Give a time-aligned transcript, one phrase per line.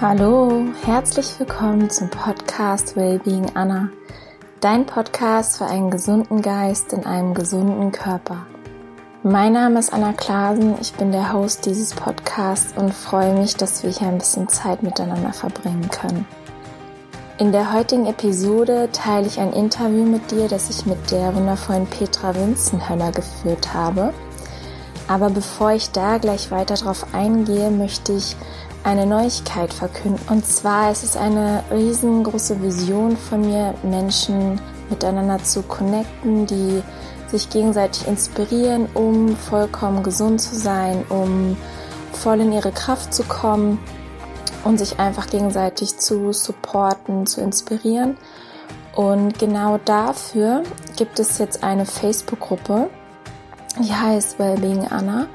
[0.00, 3.90] Hallo, herzlich willkommen zum Podcast Wellbeing Anna,
[4.62, 8.46] dein Podcast für einen gesunden Geist in einem gesunden Körper.
[9.22, 13.82] Mein Name ist Anna Klasen, ich bin der Host dieses Podcasts und freue mich, dass
[13.82, 16.26] wir hier ein bisschen Zeit miteinander verbringen können.
[17.36, 21.86] In der heutigen Episode teile ich ein Interview mit dir, das ich mit der wundervollen
[21.86, 24.14] Petra Winzenhöller geführt habe.
[25.08, 28.34] Aber bevor ich da gleich weiter drauf eingehe, möchte ich
[28.84, 30.20] eine Neuigkeit verkünden.
[30.28, 36.82] Und zwar ist es eine riesengroße Vision von mir, Menschen miteinander zu connecten, die
[37.28, 41.56] sich gegenseitig inspirieren, um vollkommen gesund zu sein, um
[42.12, 43.78] voll in ihre Kraft zu kommen
[44.64, 48.16] und sich einfach gegenseitig zu supporten, zu inspirieren.
[48.94, 50.64] Und genau dafür
[50.96, 52.90] gibt es jetzt eine Facebook-Gruppe,
[53.78, 55.28] die heißt Wellbeing Anna.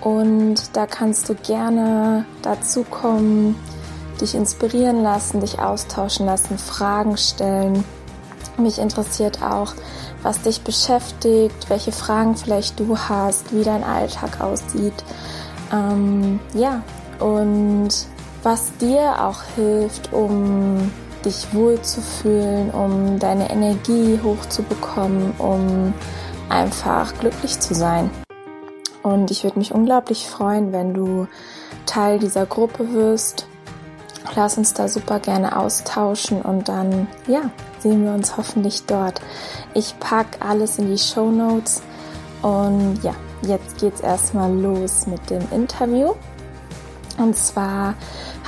[0.00, 3.56] Und da kannst du gerne dazu kommen,
[4.20, 7.84] dich inspirieren lassen, dich austauschen lassen, Fragen stellen.
[8.56, 9.74] Mich interessiert auch,
[10.22, 15.04] was dich beschäftigt, welche Fragen vielleicht du hast, wie dein Alltag aussieht.
[15.72, 16.82] Ähm, ja,
[17.18, 17.88] und
[18.42, 20.90] was dir auch hilft, um
[21.24, 25.92] dich wohlzufühlen, um deine Energie hochzubekommen, um
[26.48, 28.10] einfach glücklich zu sein.
[29.06, 31.28] Und ich würde mich unglaublich freuen, wenn du
[31.86, 33.46] Teil dieser Gruppe wirst.
[34.34, 39.20] Lass uns da super gerne austauschen und dann, ja, sehen wir uns hoffentlich dort.
[39.74, 41.82] Ich packe alles in die Show Notes
[42.42, 46.14] und ja, jetzt geht's erstmal los mit dem Interview.
[47.16, 47.94] Und zwar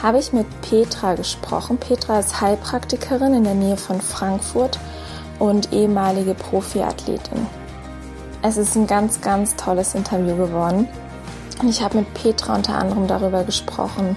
[0.02, 1.78] habe ich mit Petra gesprochen.
[1.78, 4.80] Petra ist Heilpraktikerin in der Nähe von Frankfurt
[5.38, 7.46] und ehemalige Profiathletin.
[8.40, 10.88] Es ist ein ganz, ganz tolles Interview geworden.
[11.60, 14.16] Und ich habe mit Petra unter anderem darüber gesprochen,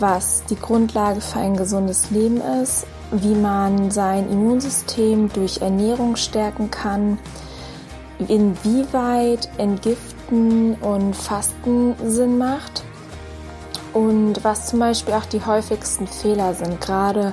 [0.00, 6.70] was die Grundlage für ein gesundes Leben ist, wie man sein Immunsystem durch Ernährung stärken
[6.70, 7.18] kann,
[8.26, 12.82] inwieweit Entgiften und Fasten Sinn macht
[13.92, 17.32] und was zum Beispiel auch die häufigsten Fehler sind, gerade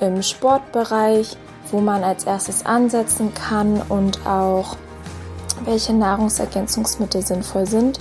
[0.00, 1.36] im Sportbereich,
[1.70, 4.76] wo man als erstes ansetzen kann und auch
[5.64, 8.00] welche Nahrungsergänzungsmittel sinnvoll sind,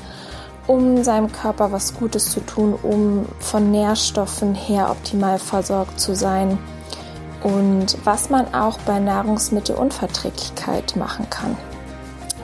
[0.67, 6.57] um seinem Körper was Gutes zu tun, um von Nährstoffen her optimal versorgt zu sein
[7.43, 11.55] und was man auch bei Nahrungsmittelunverträglichkeit machen kann.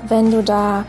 [0.08, 0.86] Wenn du da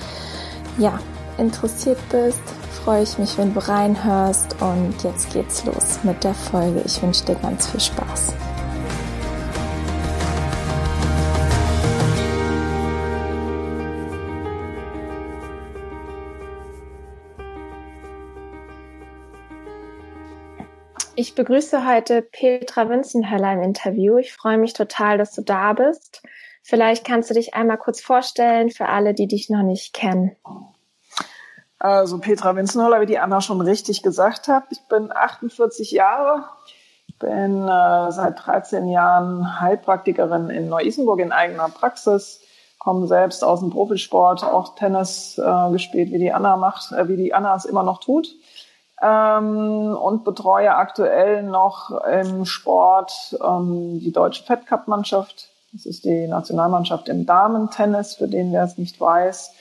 [0.77, 0.99] ja
[1.39, 2.43] interessiert bist,
[2.85, 6.83] freue ich mich, wenn du reinhörst und jetzt geht's los mit der Folge.
[6.85, 8.35] Ich wünsche dir ganz viel Spaß.
[21.15, 24.17] Ich begrüße heute Petra Winzenhöller im Interview.
[24.17, 26.23] Ich freue mich total, dass du da bist.
[26.63, 30.35] Vielleicht kannst du dich einmal kurz vorstellen für alle, die dich noch nicht kennen.
[31.79, 34.65] Also Petra Winzenhöller, wie die Anna schon richtig gesagt hat.
[34.71, 36.45] Ich bin 48 Jahre,
[37.19, 42.41] bin äh, seit 13 Jahren Heilpraktikerin in Neu-Isenburg in eigener Praxis,
[42.79, 47.17] komme selbst aus dem Profisport, auch Tennis äh, gespielt, wie die Anna macht, äh, wie
[47.17, 48.35] die Anna es immer noch tut
[49.03, 55.49] ähm, und betreue aktuell noch im Sport ähm, die deutsche Fed Cup Mannschaft.
[55.73, 59.53] Das ist die Nationalmannschaft im Damentennis, für den wer es nicht weiß.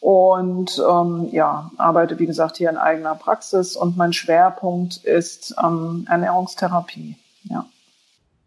[0.00, 6.06] Und ähm, ja, arbeite wie gesagt hier in eigener Praxis und mein Schwerpunkt ist ähm,
[6.08, 7.16] Ernährungstherapie.
[7.44, 7.64] Ja.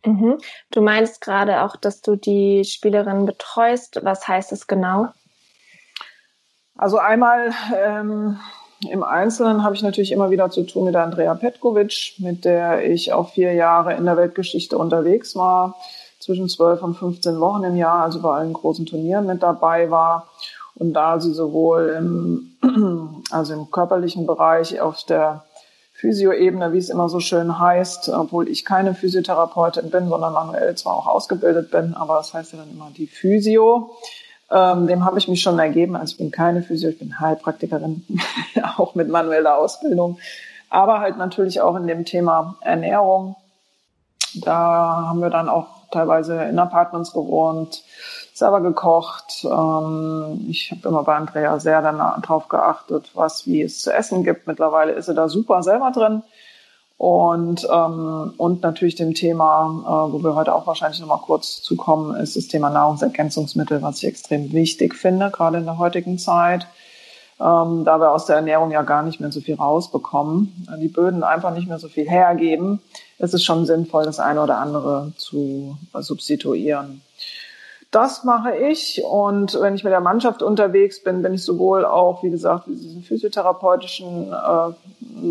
[0.06, 0.38] Mhm.
[0.72, 4.00] Du meinst gerade auch, dass du die Spielerin betreust.
[4.04, 5.10] Was heißt es genau?
[6.78, 8.40] Also einmal ähm,
[8.88, 13.12] im Einzelnen habe ich natürlich immer wieder zu tun mit Andrea Petkovic, mit der ich
[13.12, 15.76] auch vier Jahre in der Weltgeschichte unterwegs war,
[16.20, 20.30] zwischen zwölf und 15 Wochen im Jahr, also bei allen großen Turnieren mit dabei war.
[20.76, 25.44] Und da sie sowohl im, also im körperlichen Bereich auf der
[25.94, 30.96] Physioebene, wie es immer so schön heißt, obwohl ich keine Physiotherapeutin bin, sondern manuell zwar
[30.96, 33.92] auch ausgebildet bin, aber das heißt ja dann immer die Physio,
[34.52, 35.96] ähm, dem habe ich mich schon ergeben.
[35.96, 38.06] Also ich bin keine Physio, ich bin Heilpraktikerin,
[38.78, 40.20] auch mit manueller Ausbildung.
[40.70, 43.36] Aber halt natürlich auch in dem Thema Ernährung.
[44.36, 47.84] Da haben wir dann auch teilweise in Apartments gewohnt,
[48.34, 49.46] selber gekocht.
[49.46, 54.48] Ähm, ich habe immer bei Andrea sehr darauf geachtet, was wie es zu essen gibt.
[54.48, 56.24] Mittlerweile ist sie da super selber drin.
[57.00, 62.14] Und, ähm, und natürlich dem Thema, äh, wo wir heute auch wahrscheinlich nochmal kurz zukommen,
[62.18, 66.68] ist das Thema Nahrungsergänzungsmittel, was ich extrem wichtig finde, gerade in der heutigen Zeit.
[67.40, 71.24] ähm, da wir aus der Ernährung ja gar nicht mehr so viel rausbekommen, die Böden
[71.24, 72.82] einfach nicht mehr so viel hergeben,
[73.18, 77.02] ist es schon sinnvoll, das eine oder andere zu substituieren.
[77.92, 82.22] Das mache ich und wenn ich mit der Mannschaft unterwegs bin, bin ich sowohl auch,
[82.22, 84.74] wie gesagt, in diesem physiotherapeutischen äh,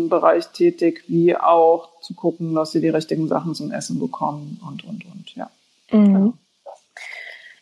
[0.09, 4.83] Bereich tätig, wie auch zu gucken, dass sie die richtigen Sachen zum Essen bekommen und,
[4.83, 5.49] und, und, ja.
[5.91, 6.13] Mhm.
[6.13, 6.33] Genau.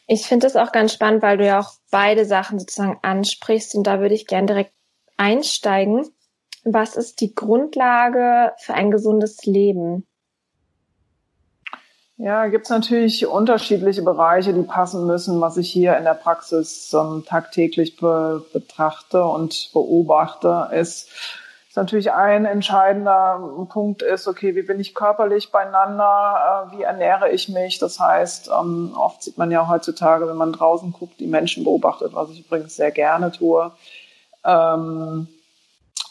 [0.08, 3.86] Ich finde es auch ganz spannend, weil du ja auch beide Sachen sozusagen ansprichst und
[3.86, 4.72] da würde ich gern direkt
[5.18, 6.08] einsteigen.
[6.64, 10.08] Was ist die Grundlage für ein gesundes Leben?
[12.20, 16.92] Ja, gibt es natürlich unterschiedliche Bereiche, die passen müssen, was ich hier in der Praxis
[16.94, 21.10] ähm, tagtäglich be betrachte und beobachte, ist,
[21.70, 27.30] ist natürlich ein entscheidender Punkt ist, okay, wie bin ich körperlich beieinander, äh, wie ernähre
[27.30, 27.78] ich mich?
[27.78, 32.16] Das heißt, ähm, oft sieht man ja heutzutage, wenn man draußen guckt, die Menschen beobachtet,
[32.16, 33.72] was ich übrigens sehr gerne tue,
[34.44, 35.28] ähm,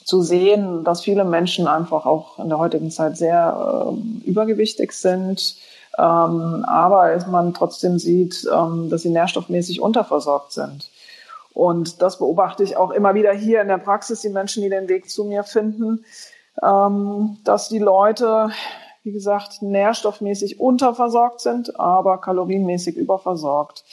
[0.04, 5.56] zu sehen, dass viele Menschen einfach auch in der heutigen Zeit sehr äh, übergewichtig sind,
[5.98, 10.90] ähm, aber man trotzdem sieht, ähm, dass sie nährstoffmäßig unterversorgt sind.
[11.52, 14.88] Und das beobachte ich auch immer wieder hier in der Praxis, die Menschen, die den
[14.88, 16.04] Weg zu mir finden,
[16.62, 18.50] ähm, dass die Leute,
[19.04, 23.84] wie gesagt, nährstoffmäßig unterversorgt sind, aber kalorienmäßig überversorgt.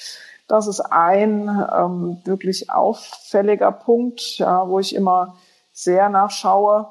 [0.49, 5.35] Das ist ein ähm, wirklich auffälliger Punkt, ja, wo ich immer
[5.71, 6.87] sehr nachschaue.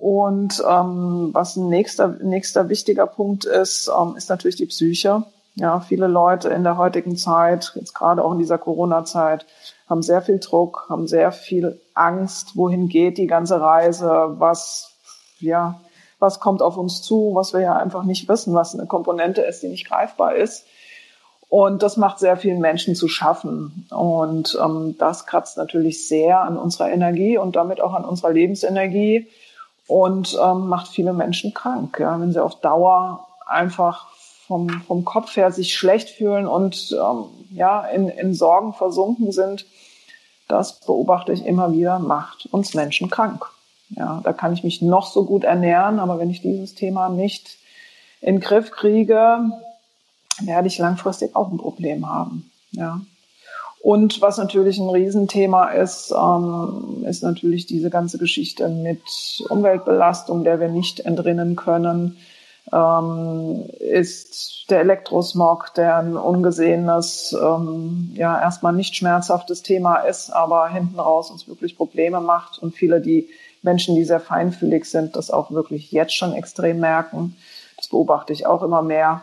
[0.00, 5.24] Und ähm, was ein nächster, nächster wichtiger Punkt ist, ähm, ist natürlich die Psyche.
[5.56, 9.44] Ja, viele Leute in der heutigen Zeit, jetzt gerade auch in dieser Corona-Zeit,
[9.90, 12.56] haben sehr viel Druck, haben sehr viel Angst.
[12.56, 14.36] Wohin geht die ganze Reise?
[14.38, 14.94] Was,
[15.38, 15.78] ja,
[16.18, 19.62] was kommt auf uns zu, was wir ja einfach nicht wissen, was eine Komponente ist,
[19.62, 20.64] die nicht greifbar ist.
[21.50, 23.86] Und das macht sehr vielen Menschen zu schaffen.
[23.90, 29.28] Und ähm, das kratzt natürlich sehr an unserer Energie und damit auch an unserer Lebensenergie
[29.90, 34.06] und ähm, macht viele Menschen krank, ja, wenn sie auf Dauer einfach
[34.46, 39.66] vom, vom Kopf her sich schlecht fühlen und ähm, ja, in, in Sorgen versunken sind.
[40.46, 43.44] Das beobachte ich immer wieder, macht uns Menschen krank.
[43.90, 47.58] Ja, da kann ich mich noch so gut ernähren, aber wenn ich dieses Thema nicht
[48.20, 49.40] in den Griff kriege,
[50.40, 52.50] werde ich langfristig auch ein Problem haben.
[52.70, 53.00] Ja.
[53.82, 59.00] Und was natürlich ein Riesenthema ist, ähm, ist natürlich diese ganze Geschichte mit
[59.48, 62.18] Umweltbelastung, der wir nicht entrinnen können,
[62.72, 70.68] ähm, ist der Elektrosmog, der ein ungesehenes, ähm, ja erstmal nicht schmerzhaftes Thema ist, aber
[70.68, 73.28] hinten raus uns wirklich Probleme macht und viele, die
[73.62, 77.36] Menschen, die sehr feinfühlig sind, das auch wirklich jetzt schon extrem merken.
[77.76, 79.22] Das beobachte ich auch immer mehr.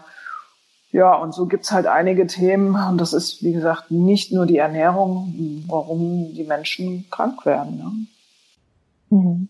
[0.92, 2.76] Ja, und so gibt's halt einige Themen.
[2.76, 7.78] Und das ist, wie gesagt, nicht nur die Ernährung, warum die Menschen krank werden.
[7.78, 9.18] Ne?
[9.18, 9.50] Mhm.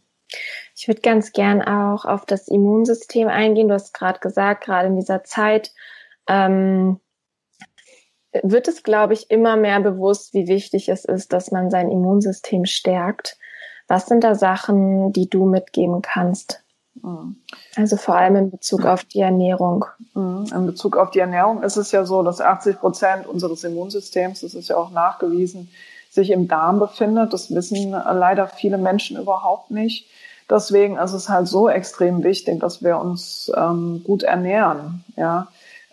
[0.76, 3.68] Ich würde ganz gern auch auf das Immunsystem eingehen.
[3.68, 5.72] Du hast gerade gesagt, gerade in dieser Zeit
[6.28, 7.00] ähm,
[8.44, 12.66] wird es, glaube ich, immer mehr bewusst, wie wichtig es ist, dass man sein Immunsystem
[12.66, 13.38] stärkt.
[13.88, 16.64] Was sind da Sachen, die du mitgeben kannst?
[17.76, 19.86] Also vor allem in Bezug auf die Ernährung.
[20.14, 20.46] Mhm.
[20.54, 24.54] In Bezug auf die Ernährung ist es ja so, dass 80 Prozent unseres Immunsystems, das
[24.54, 25.70] ist ja auch nachgewiesen,
[26.10, 27.34] sich im Darm befindet.
[27.34, 30.08] Das wissen leider viele Menschen überhaupt nicht.
[30.50, 35.04] Deswegen ist es halt so extrem wichtig, dass wir uns ähm, gut ernähren.
[35.18, 35.48] Ja,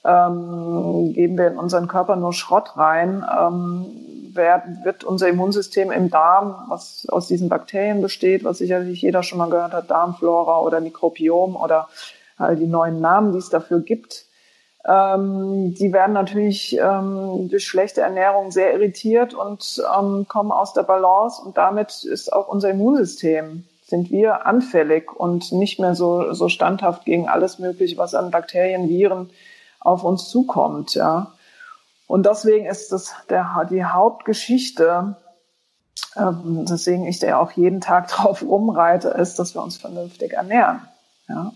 [0.05, 3.87] ähm, geben wir in unseren Körper nur Schrott rein, ähm,
[4.35, 9.39] wird, wird unser Immunsystem im Darm, was aus diesen Bakterien besteht, was sicherlich jeder schon
[9.39, 11.89] mal gehört hat, Darmflora oder Mikrobiom oder
[12.37, 14.27] all die neuen Namen, die es dafür gibt,
[14.87, 20.83] ähm, die werden natürlich ähm, durch schlechte Ernährung sehr irritiert und ähm, kommen aus der
[20.83, 26.49] Balance und damit ist auch unser Immunsystem sind wir anfällig und nicht mehr so, so
[26.49, 29.31] standhaft gegen alles Mögliche, was an Bakterien, Viren
[29.81, 31.34] auf uns zukommt, ja.
[32.15, 35.17] Und deswegen ist das der, die Hauptgeschichte,
[36.17, 40.83] ähm, deswegen ich da auch jeden Tag drauf rumreite, ist, dass wir uns vernünftig ernähren.
[41.29, 41.53] Ja.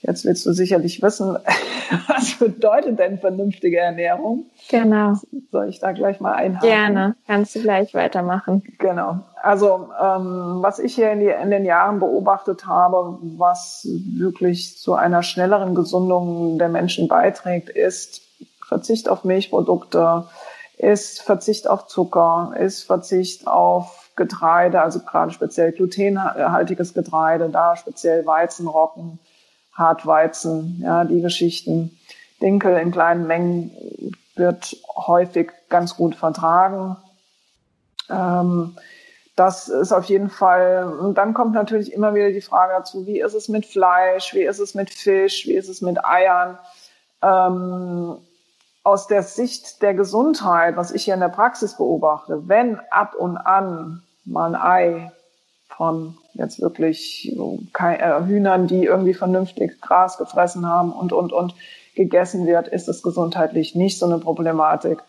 [0.00, 1.36] Jetzt willst du sicherlich wissen,
[2.08, 4.46] was bedeutet denn vernünftige Ernährung?
[4.70, 5.16] Genau.
[5.52, 6.66] Soll ich da gleich mal einhaken?
[6.66, 8.62] Gerne, kannst du gleich weitermachen.
[8.78, 9.18] Genau.
[9.42, 14.94] Also ähm, was ich hier in, die, in den Jahren beobachtet habe, was wirklich zu
[14.94, 18.29] einer schnelleren Gesundung der Menschen beiträgt, ist
[18.70, 20.28] Verzicht auf Milchprodukte,
[20.78, 28.24] ist Verzicht auf Zucker, ist Verzicht auf Getreide, also gerade speziell glutenhaltiges Getreide, da speziell
[28.24, 29.18] Weizenrocken,
[29.72, 31.98] Hartweizen, ja, die Geschichten.
[32.40, 33.72] Dinkel in kleinen Mengen
[34.36, 36.96] wird häufig ganz gut vertragen.
[38.08, 38.76] Ähm,
[39.34, 43.20] das ist auf jeden Fall, und dann kommt natürlich immer wieder die Frage dazu, wie
[43.20, 46.56] ist es mit Fleisch, wie ist es mit Fisch, wie ist es mit Eiern?
[47.20, 48.18] Ähm,
[48.82, 53.36] aus der Sicht der Gesundheit, was ich hier in der Praxis beobachte, wenn ab und
[53.36, 55.12] an mal ein Ei
[55.68, 57.36] von jetzt wirklich
[57.78, 61.54] äh, Hühnern, die irgendwie vernünftig Gras gefressen haben und, und, und
[61.94, 65.02] gegessen wird, ist es gesundheitlich nicht so eine Problematik.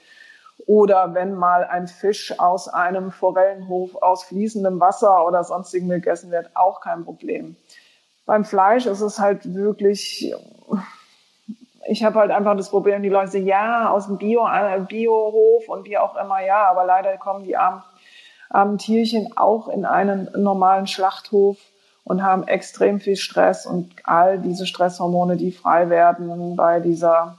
[0.68, 6.50] Oder wenn mal ein Fisch aus einem Forellenhof aus fließendem Wasser oder sonstigem gegessen wird,
[6.56, 7.56] auch kein Problem.
[8.26, 10.34] Beim Fleisch ist es halt wirklich,
[11.88, 15.68] ich habe halt einfach das Problem, die Leute sagen, ja, aus dem Bio, äh, Biohof
[15.68, 17.84] und wie auch immer, ja, aber leider kommen die armen,
[18.50, 21.58] armen Tierchen auch in einen normalen Schlachthof
[22.04, 27.38] und haben extrem viel Stress und all diese Stresshormone, die frei werden bei dieser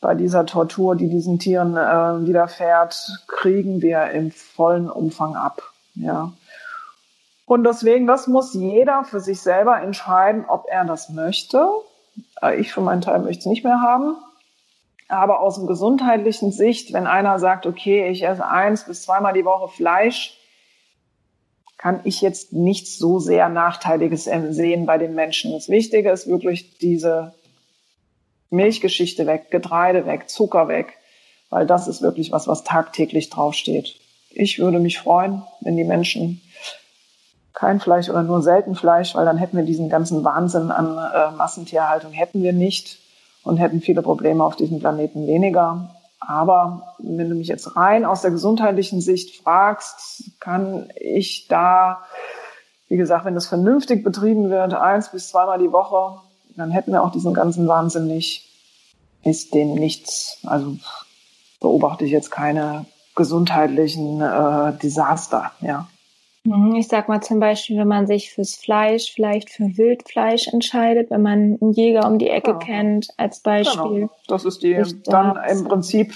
[0.00, 5.62] bei dieser Tortur, die diesen Tieren äh, widerfährt, kriegen wir im vollen Umfang ab.
[5.94, 6.32] Ja.
[7.46, 11.66] Und deswegen, das muss jeder für sich selber entscheiden, ob er das möchte.
[12.42, 14.16] Äh, ich für meinen Teil möchte es nicht mehr haben.
[15.08, 19.44] Aber aus dem gesundheitlichen Sicht, wenn einer sagt, okay, ich esse eins bis zweimal die
[19.44, 20.36] Woche Fleisch,
[21.78, 25.52] kann ich jetzt nichts so sehr Nachteiliges sehen bei den Menschen.
[25.52, 27.34] Das Wichtige ist wirklich diese
[28.50, 30.94] Milchgeschichte weg, Getreide weg, Zucker weg,
[31.50, 34.00] weil das ist wirklich was, was tagtäglich draufsteht.
[34.30, 36.40] Ich würde mich freuen, wenn die Menschen
[37.56, 41.34] kein Fleisch oder nur selten Fleisch, weil dann hätten wir diesen ganzen Wahnsinn an äh,
[41.34, 42.98] Massentierhaltung hätten wir nicht
[43.42, 45.96] und hätten viele Probleme auf diesem Planeten weniger.
[46.20, 52.02] Aber wenn du mich jetzt rein aus der gesundheitlichen Sicht fragst, kann ich da,
[52.88, 56.20] wie gesagt, wenn das vernünftig betrieben wird, eins bis zweimal die Woche,
[56.56, 58.50] dann hätten wir auch diesen ganzen Wahnsinn nicht.
[59.22, 60.40] Ist dem nichts.
[60.44, 60.76] Also
[61.60, 62.84] beobachte ich jetzt keine
[63.14, 65.88] gesundheitlichen äh, Desaster, ja.
[66.46, 71.10] Mhm, ich sag mal zum Beispiel, wenn man sich fürs Fleisch, vielleicht für Wildfleisch entscheidet,
[71.10, 72.64] wenn man einen Jäger um die Ecke genau.
[72.64, 74.00] kennt, als Beispiel.
[74.00, 74.10] Genau.
[74.28, 76.14] Das ist die dann im Prinzip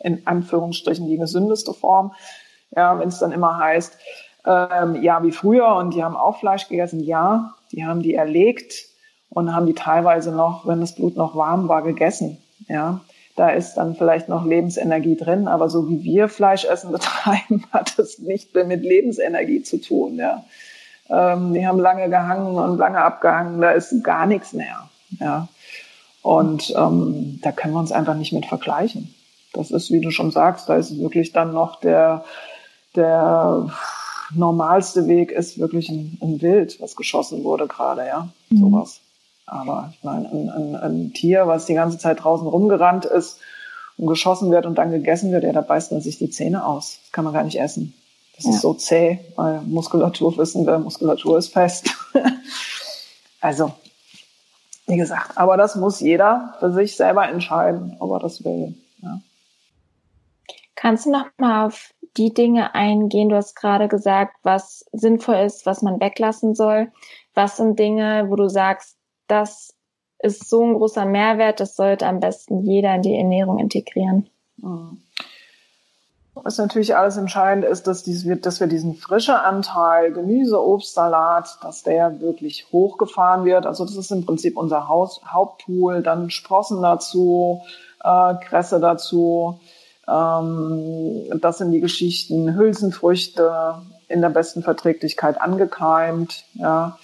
[0.00, 2.12] in Anführungsstrichen die gesündeste Form.
[2.76, 3.96] Ja, wenn es dann immer heißt,
[4.46, 8.86] ähm, ja, wie früher und die haben auch Fleisch gegessen, ja, die haben die erlegt
[9.30, 12.38] und haben die teilweise noch, wenn das Blut noch warm war, gegessen.
[12.68, 13.00] Ja,
[13.36, 18.18] da ist dann vielleicht noch Lebensenergie drin, aber so wie wir Fleischessen betreiben, hat es
[18.18, 20.16] nicht mehr mit Lebensenergie zu tun.
[20.16, 20.44] Ja.
[21.08, 24.88] Ähm, die haben lange gehangen und lange abgehangen, da ist gar nichts mehr.
[25.20, 25.48] Ja.
[26.22, 29.14] Und ähm, da können wir uns einfach nicht mit vergleichen.
[29.52, 32.24] Das ist, wie du schon sagst, da ist wirklich dann noch der,
[32.94, 33.68] der
[34.34, 38.58] normalste Weg ist wirklich ein, ein Wild, was geschossen wurde gerade, ja, mhm.
[38.58, 39.01] sowas.
[39.52, 43.38] Aber ich meine, ein, ein, ein Tier, was die ganze Zeit draußen rumgerannt ist
[43.98, 47.00] und geschossen wird und dann gegessen wird, ja, da beißt man sich die Zähne aus.
[47.02, 47.92] Das kann man gar nicht essen.
[48.34, 48.52] Das ja.
[48.52, 51.94] ist so zäh, weil Muskulatur wissen wir, Muskulatur ist fest.
[53.42, 53.72] also,
[54.86, 58.74] wie gesagt, aber das muss jeder für sich selber entscheiden, ob er das will.
[59.02, 59.20] Ja.
[60.76, 63.28] Kannst du noch mal auf die Dinge eingehen?
[63.28, 66.90] Du hast gerade gesagt, was sinnvoll ist, was man weglassen soll.
[67.34, 68.96] Was sind Dinge, wo du sagst,
[69.32, 69.74] das
[70.18, 74.28] ist so ein großer Mehrwert, das sollte am besten jeder in die Ernährung integrieren.
[76.34, 81.82] Was natürlich alles entscheidend ist, dass, dass wir diesen frischen Anteil Gemüse, Obst, Salat, dass
[81.82, 83.66] der wirklich hochgefahren wird.
[83.66, 86.02] Also das ist im Prinzip unser Haus, Hauptpool.
[86.02, 87.62] Dann Sprossen dazu,
[88.02, 89.60] äh, Kresse dazu.
[90.08, 92.54] Ähm, das sind die Geschichten.
[92.54, 93.76] Hülsenfrüchte
[94.08, 96.44] in der besten Verträglichkeit angekeimt.
[96.54, 96.98] Ja.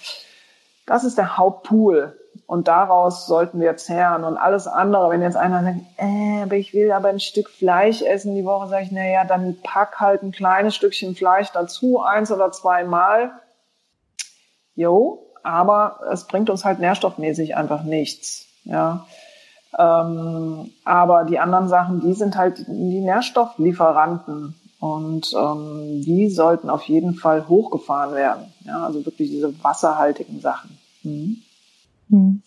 [0.85, 2.18] Das ist der Hauptpool.
[2.49, 4.23] Und daraus sollten wir zehren.
[4.23, 8.01] Und alles andere, wenn jetzt einer sagt, äh, aber ich will aber ein Stück Fleisch
[8.01, 11.99] essen die Woche, sage ich, na ja, dann pack halt ein kleines Stückchen Fleisch dazu,
[11.99, 13.33] eins oder zweimal.
[14.73, 18.47] Jo, aber es bringt uns halt nährstoffmäßig einfach nichts.
[18.63, 19.05] Ja.
[19.77, 24.55] Ähm, aber die anderen Sachen, die sind halt die Nährstofflieferanten.
[24.79, 28.51] Und ähm, die sollten auf jeden Fall hochgefahren werden.
[28.65, 30.79] Ja, also wirklich diese wasserhaltigen Sachen.
[31.03, 31.43] Mhm.
[32.09, 32.43] Hm.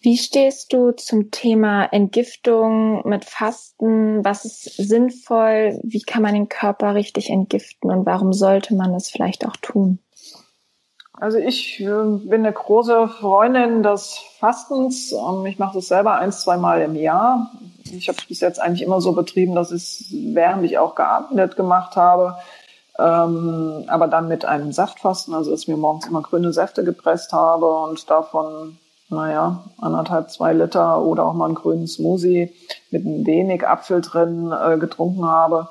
[0.00, 4.22] Wie stehst du zum Thema Entgiftung mit Fasten?
[4.24, 5.80] Was ist sinnvoll?
[5.82, 9.98] Wie kann man den Körper richtig entgiften und warum sollte man das vielleicht auch tun?
[11.14, 15.12] Also ich äh, bin eine große Freundin des Fastens.
[15.12, 17.52] Ähm, ich mache das selber ein, zwei Mal im Jahr.
[17.84, 20.96] Ich habe es bis jetzt eigentlich immer so betrieben, dass ich es, während ich auch
[20.96, 22.36] gearbeitet gemacht habe,
[22.98, 27.32] ähm, aber dann mit einem Saftfasten, also dass ich mir morgens immer grüne Säfte gepresst
[27.32, 32.52] habe und davon, naja, anderthalb, zwei Liter oder auch mal einen grünen Smoothie
[32.90, 35.68] mit ein wenig Apfel drin äh, getrunken habe.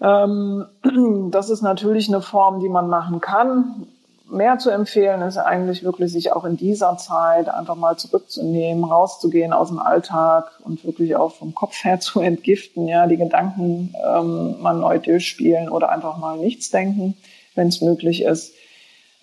[0.00, 0.66] Ähm,
[1.30, 3.86] das ist natürlich eine Form, die man machen kann.
[4.30, 9.52] Mehr zu empfehlen ist eigentlich wirklich, sich auch in dieser Zeit einfach mal zurückzunehmen, rauszugehen
[9.52, 14.60] aus dem Alltag und wirklich auch vom Kopf her zu entgiften, ja, die Gedanken ähm,
[14.60, 17.16] mal neu durchspielen oder einfach mal nichts denken,
[17.54, 18.54] wenn es möglich ist.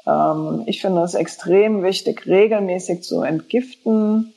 [0.06, 4.34] Ähm, ich finde es extrem wichtig, regelmäßig zu entgiften.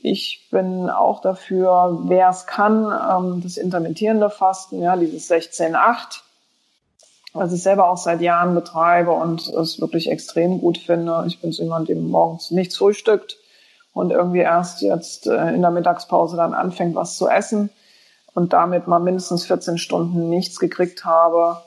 [0.00, 6.22] Ich bin auch dafür, wer es kann, ähm, das intermittierende Fasten, ja, dieses 16-8,
[7.32, 11.24] was ich selber auch seit Jahren betreibe und es wirklich extrem gut finde.
[11.26, 13.36] Ich bin so jemand, der morgens nichts frühstückt
[13.92, 17.70] und irgendwie erst jetzt äh, in der Mittagspause dann anfängt, was zu essen
[18.34, 21.58] und damit mal mindestens 14 Stunden nichts gekriegt habe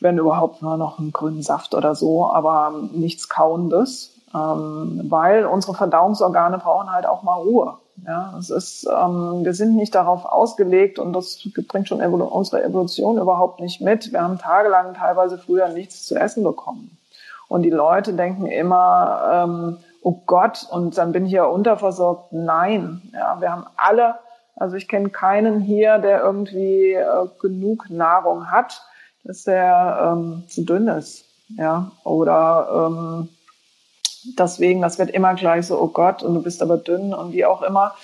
[0.00, 5.74] wenn überhaupt nur noch einen grünen Saft oder so, aber nichts Kauendes, ähm, weil unsere
[5.74, 7.78] Verdauungsorgane brauchen halt auch mal Ruhe.
[8.06, 12.62] Ja, es ist, ähm, wir sind nicht darauf ausgelegt und das bringt schon Evolu unsere
[12.62, 14.12] Evolution überhaupt nicht mit.
[14.12, 16.96] Wir haben tagelang teilweise früher nichts zu essen bekommen.
[17.48, 22.32] Und die Leute denken immer, ähm, oh Gott, und dann bin ich ja unterversorgt.
[22.32, 24.14] Nein, ja, wir haben alle,
[24.56, 28.82] also ich kenne keinen hier, der irgendwie äh, genug Nahrung hat
[29.28, 31.26] dass er ähm, zu dünn ist.
[31.56, 33.28] Ja, oder ähm,
[34.24, 37.44] deswegen, das wird immer gleich so, oh Gott, und du bist aber dünn und wie
[37.44, 37.94] auch immer.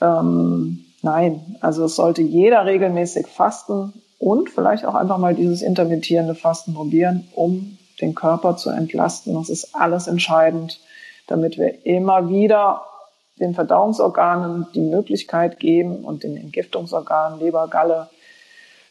[0.00, 6.34] Ähm, nein, also es sollte jeder regelmäßig fasten und vielleicht auch einfach mal dieses intermittierende
[6.34, 9.34] Fasten probieren, um den Körper zu entlasten.
[9.34, 10.80] Das ist alles entscheidend,
[11.26, 12.82] damit wir immer wieder
[13.40, 18.08] den Verdauungsorganen die Möglichkeit geben und den Entgiftungsorganen, Leber, Galle,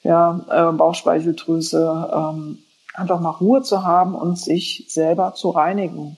[0.04, 2.60] ja, äh, Bauchspeicheldrüse, ähm,
[2.94, 6.18] einfach mal Ruhe zu haben und sich selber zu reinigen.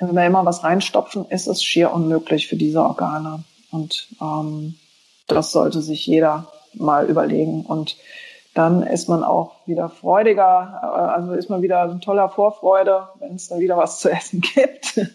[0.00, 3.44] Wenn wir immer was reinstopfen, ist es schier unmöglich für diese Organe.
[3.70, 4.74] Und ähm,
[5.26, 7.66] das sollte sich jeder mal überlegen.
[7.66, 7.96] Und
[8.54, 13.34] dann ist man auch wieder freudiger, äh, also ist man wieder ein toller Vorfreude, wenn
[13.34, 14.96] es dann wieder was zu essen gibt.
[14.96, 15.06] äh,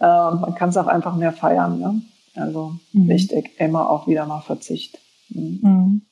[0.00, 1.78] man kann es auch einfach mehr feiern.
[1.78, 2.02] Ne?
[2.34, 3.08] Also mhm.
[3.08, 4.98] wichtig, immer auch wieder mal Verzicht.
[5.28, 5.60] Mhm.
[5.62, 6.02] Mhm.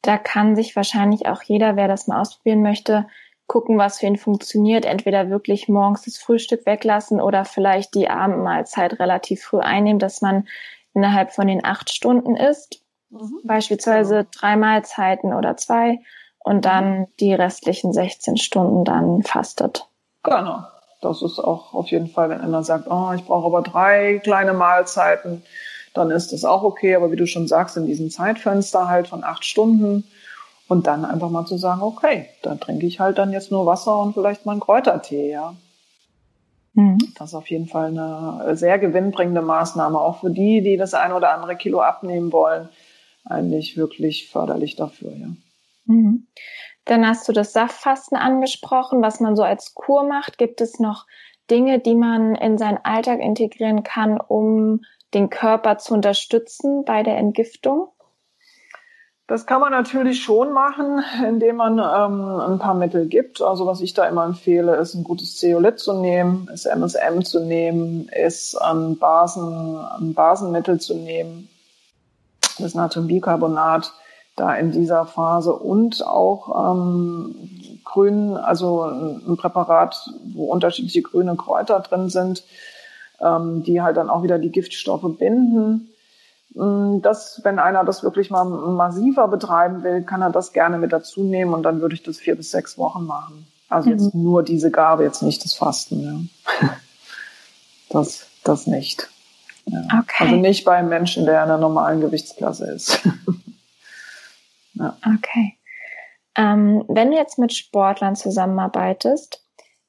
[0.00, 3.06] Da kann sich wahrscheinlich auch jeder, wer das mal ausprobieren möchte,
[3.46, 4.84] gucken, was für ihn funktioniert.
[4.84, 10.46] Entweder wirklich morgens das Frühstück weglassen oder vielleicht die Abendmahlzeit relativ früh einnehmen, dass man
[10.94, 12.82] innerhalb von den acht Stunden isst.
[13.10, 13.40] Mhm.
[13.44, 14.28] Beispielsweise genau.
[14.32, 16.00] drei Mahlzeiten oder zwei
[16.38, 17.06] und dann mhm.
[17.20, 19.86] die restlichen 16 Stunden dann fastet.
[20.22, 20.64] Genau.
[21.00, 24.52] Das ist auch auf jeden Fall, wenn einer sagt, oh, ich brauche aber drei kleine
[24.52, 25.42] Mahlzeiten,
[25.94, 26.94] dann ist das auch okay.
[26.94, 30.04] Aber wie du schon sagst, in diesem Zeitfenster halt von acht Stunden
[30.68, 33.98] und dann einfach mal zu sagen, okay, dann trinke ich halt dann jetzt nur Wasser
[33.98, 35.54] und vielleicht mal einen Kräutertee, ja.
[36.74, 36.98] Mhm.
[37.18, 41.12] Das ist auf jeden Fall eine sehr gewinnbringende Maßnahme, auch für die, die das ein
[41.12, 42.68] oder andere Kilo abnehmen wollen,
[43.24, 45.28] eigentlich wirklich förderlich dafür, ja.
[45.84, 46.26] Mhm.
[46.84, 50.36] Dann hast du das Saftfasten angesprochen, was man so als Kur macht.
[50.38, 51.06] Gibt es noch
[51.50, 54.80] Dinge, die man in seinen Alltag integrieren kann, um
[55.14, 57.88] den Körper zu unterstützen bei der Entgiftung?
[59.32, 63.40] Das kann man natürlich schon machen, indem man ähm, ein paar Mittel gibt.
[63.40, 67.40] Also was ich da immer empfehle, ist ein gutes Zeolit zu nehmen, ist MSM zu
[67.40, 71.48] nehmen, ist ein, Basen, ein Basenmittel zu nehmen,
[72.58, 73.94] das Natriumbicarbonat
[74.36, 77.34] da in dieser Phase und auch ähm,
[77.86, 82.44] grün, also ein Präparat, wo unterschiedliche grüne Kräuter drin sind,
[83.18, 85.91] ähm, die halt dann auch wieder die Giftstoffe binden.
[86.54, 90.92] Mm, das, wenn einer das wirklich mal massiver betreiben will, kann er das gerne mit
[90.92, 93.46] dazu nehmen und dann würde ich das vier bis sechs Wochen machen.
[93.68, 93.96] Also mhm.
[93.96, 96.30] jetzt nur diese Gabe, jetzt nicht das Fasten.
[96.60, 96.68] Ja.
[97.88, 99.10] Das, das nicht.
[99.66, 99.82] Ja.
[100.00, 100.24] Okay.
[100.24, 103.06] Also nicht beim Menschen, der in einer normalen Gewichtsklasse ist.
[104.72, 104.96] ja.
[105.18, 105.58] Okay.
[106.34, 109.44] Ähm, wenn du jetzt mit Sportlern zusammenarbeitest,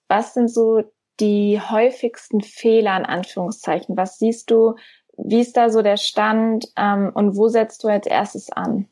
[0.09, 0.83] was sind so
[1.21, 3.95] die häufigsten Fehler in Anführungszeichen?
[3.95, 4.75] Was siehst du?
[5.17, 8.87] Wie ist da so der Stand ähm, und wo setzt du als erstes an?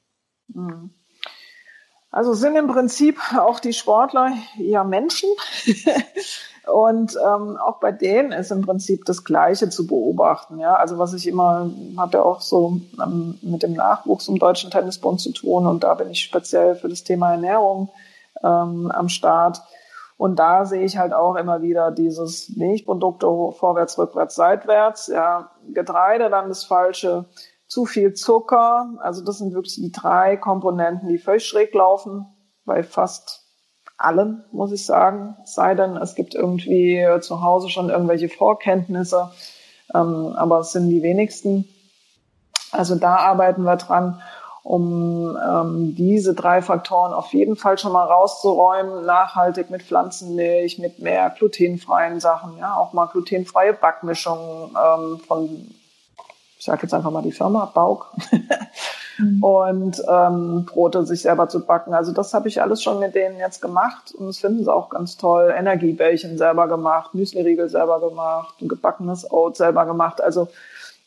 [0.48, 0.92] Mhm.
[2.12, 5.30] Also sind im Prinzip auch die Sportler ja Menschen.
[6.68, 10.60] Und ähm, auch bei denen ist im Prinzip das Gleiche zu beobachten.
[10.60, 14.70] Ja, also was ich immer habe ja auch so ähm, mit dem Nachwuchs im Deutschen
[14.70, 17.90] Tennisbund zu tun und da bin ich speziell für das Thema Ernährung
[18.44, 19.62] ähm, am Start.
[20.22, 23.26] Und da sehe ich halt auch immer wieder dieses Milchprodukte
[23.58, 25.08] vorwärts, rückwärts, seitwärts.
[25.08, 27.26] Ja, Getreide dann das Falsche,
[27.66, 29.00] zu viel Zucker.
[29.00, 32.28] Also das sind wirklich die drei Komponenten, die völlig schräg laufen
[32.66, 33.48] bei fast
[33.98, 35.38] allen, muss ich sagen.
[35.44, 39.32] sei denn, es gibt irgendwie zu Hause schon irgendwelche Vorkenntnisse,
[39.96, 41.68] ähm, aber es sind die wenigsten.
[42.72, 44.22] Also da arbeiten wir dran.
[44.64, 51.00] Um ähm, diese drei Faktoren auf jeden Fall schon mal rauszuräumen, nachhaltig mit Pflanzenmilch, mit
[51.00, 55.72] mehr glutenfreien Sachen, ja, auch mal glutenfreie Backmischungen ähm, von,
[56.60, 58.12] ich sage jetzt einfach mal die Firma, Bauk.
[59.18, 59.44] mhm.
[59.44, 61.96] Und ähm, Brote sich selber zu backen.
[61.96, 64.90] Also das habe ich alles schon mit denen jetzt gemacht und das finden sie auch
[64.90, 65.54] ganz toll.
[65.56, 70.22] Energiebällchen selber gemacht, Müsliriegel selber gemacht, gebackenes Oat selber gemacht.
[70.22, 70.48] Also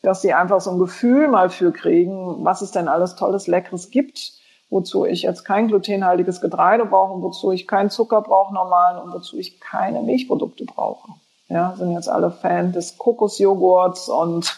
[0.05, 3.89] dass sie einfach so ein Gefühl mal für kriegen, was es denn alles Tolles, Leckeres
[3.89, 4.33] gibt,
[4.69, 9.13] wozu ich jetzt kein glutenhaltiges Getreide brauche und wozu ich keinen Zucker brauche normalen und
[9.13, 11.13] wozu ich keine Milchprodukte brauche.
[11.49, 14.57] Ja, sind jetzt alle Fan des Kokosjoghurts und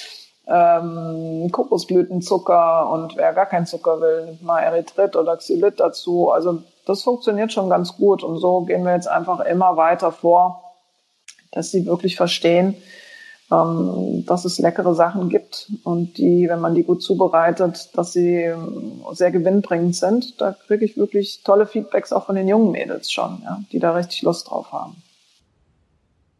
[0.48, 6.30] ähm, Kokosblütenzucker und wer gar keinen Zucker will, nimmt mal Erythrit oder Xylit dazu.
[6.30, 10.62] Also das funktioniert schon ganz gut und so gehen wir jetzt einfach immer weiter vor,
[11.52, 12.76] dass sie wirklich verstehen,
[13.50, 19.02] dass es leckere Sachen gibt und die, wenn man die gut zubereitet, dass sie ähm,
[19.12, 20.38] sehr gewinnbringend sind.
[20.38, 23.94] Da kriege ich wirklich tolle Feedbacks auch von den jungen Mädels schon, ja, die da
[23.94, 25.02] richtig Lust drauf haben.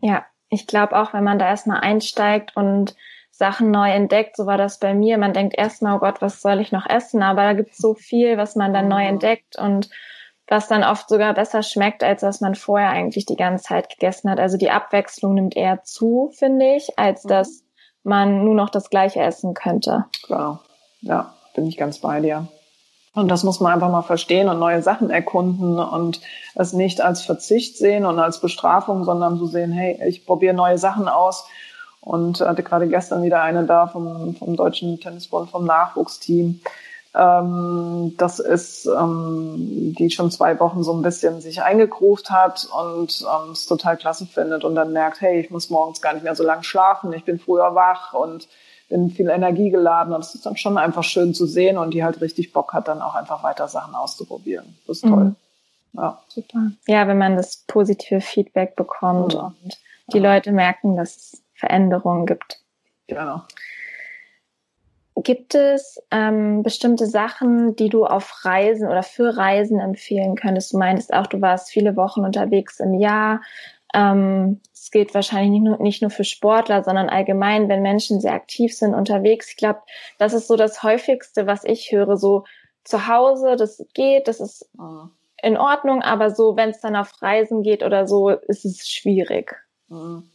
[0.01, 2.95] Ja, ich glaube auch, wenn man da erstmal einsteigt und
[3.31, 5.17] Sachen neu entdeckt, so war das bei mir.
[5.17, 7.23] Man denkt erstmal, oh Gott, was soll ich noch essen?
[7.23, 9.09] Aber da gibt es so viel, was man dann neu mhm.
[9.09, 9.89] entdeckt und
[10.49, 14.31] was dann oft sogar besser schmeckt, als was man vorher eigentlich die ganze Zeit gegessen
[14.31, 14.41] hat.
[14.41, 17.29] Also die Abwechslung nimmt eher zu, finde ich, als mhm.
[17.29, 17.63] dass
[18.03, 20.07] man nur noch das Gleiche essen könnte.
[20.25, 20.63] Klar,
[21.01, 22.49] ja, bin ich ganz bei dir.
[23.15, 26.21] Und das muss man einfach mal verstehen und neue Sachen erkunden und
[26.55, 30.79] es nicht als Verzicht sehen und als Bestrafung, sondern so sehen, hey, ich probiere neue
[30.79, 31.47] Sachen aus
[32.01, 36.61] und hatte gerade gestern wieder eine da vom, vom Deutschen Tennisbund, vom Nachwuchsteam
[37.15, 43.23] ähm, das ist, ähm, die schon zwei Wochen so ein bisschen sich eingegruft hat und
[43.23, 46.35] ähm, es total klasse findet und dann merkt, hey, ich muss morgens gar nicht mehr
[46.35, 48.49] so lang schlafen, ich bin früher wach und
[48.89, 52.05] bin viel Energie geladen und es ist dann schon einfach schön zu sehen und die
[52.05, 54.79] halt richtig Bock hat, dann auch einfach weiter Sachen auszuprobieren.
[54.87, 55.25] Das ist toll.
[55.25, 55.37] Mhm.
[55.95, 56.23] Ja.
[56.29, 56.71] Super.
[56.87, 59.53] Ja, wenn man das positive Feedback bekommt ja.
[59.63, 59.79] und
[60.13, 60.35] die ja.
[60.35, 62.61] Leute merken, dass es Veränderungen gibt.
[63.09, 63.43] Genau.
[65.23, 70.73] Gibt es ähm, bestimmte Sachen, die du auf Reisen oder für Reisen empfehlen könntest?
[70.73, 73.41] Du meintest auch, du warst viele Wochen unterwegs im Jahr.
[73.95, 78.33] Ähm, es gilt wahrscheinlich nicht nur, nicht nur für Sportler, sondern allgemein, wenn Menschen sehr
[78.33, 79.51] aktiv sind unterwegs.
[79.51, 79.81] Ich glaube,
[80.19, 82.17] das ist so das häufigste, was ich höre.
[82.17, 82.45] So
[82.85, 85.11] zu Hause, das geht, das ist mhm.
[85.43, 89.55] in Ordnung, aber so, wenn es dann auf Reisen geht oder so, ist es schwierig.
[89.89, 90.31] Mhm.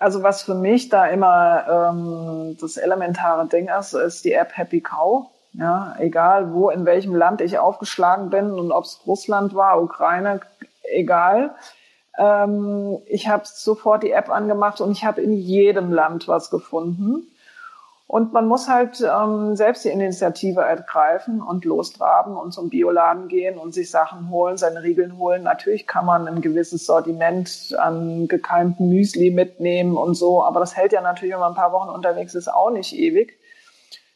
[0.00, 4.80] Also was für mich da immer ähm, das elementare Ding ist, ist die App Happy
[4.80, 5.26] Cow.
[5.52, 10.40] Ja, egal wo, in welchem Land ich aufgeschlagen bin und ob es Russland war, Ukraine,
[10.84, 11.50] egal.
[12.16, 17.26] Ähm, ich habe sofort die App angemacht und ich habe in jedem Land was gefunden.
[18.10, 23.56] Und man muss halt ähm, selbst die Initiative ergreifen und lostraben und zum Bioladen gehen
[23.56, 25.44] und sich Sachen holen, seine Riegeln holen.
[25.44, 30.90] Natürlich kann man ein gewisses Sortiment an gekeimten Müsli mitnehmen und so, aber das hält
[30.92, 33.38] ja natürlich, wenn man ein paar Wochen unterwegs ist, auch nicht ewig.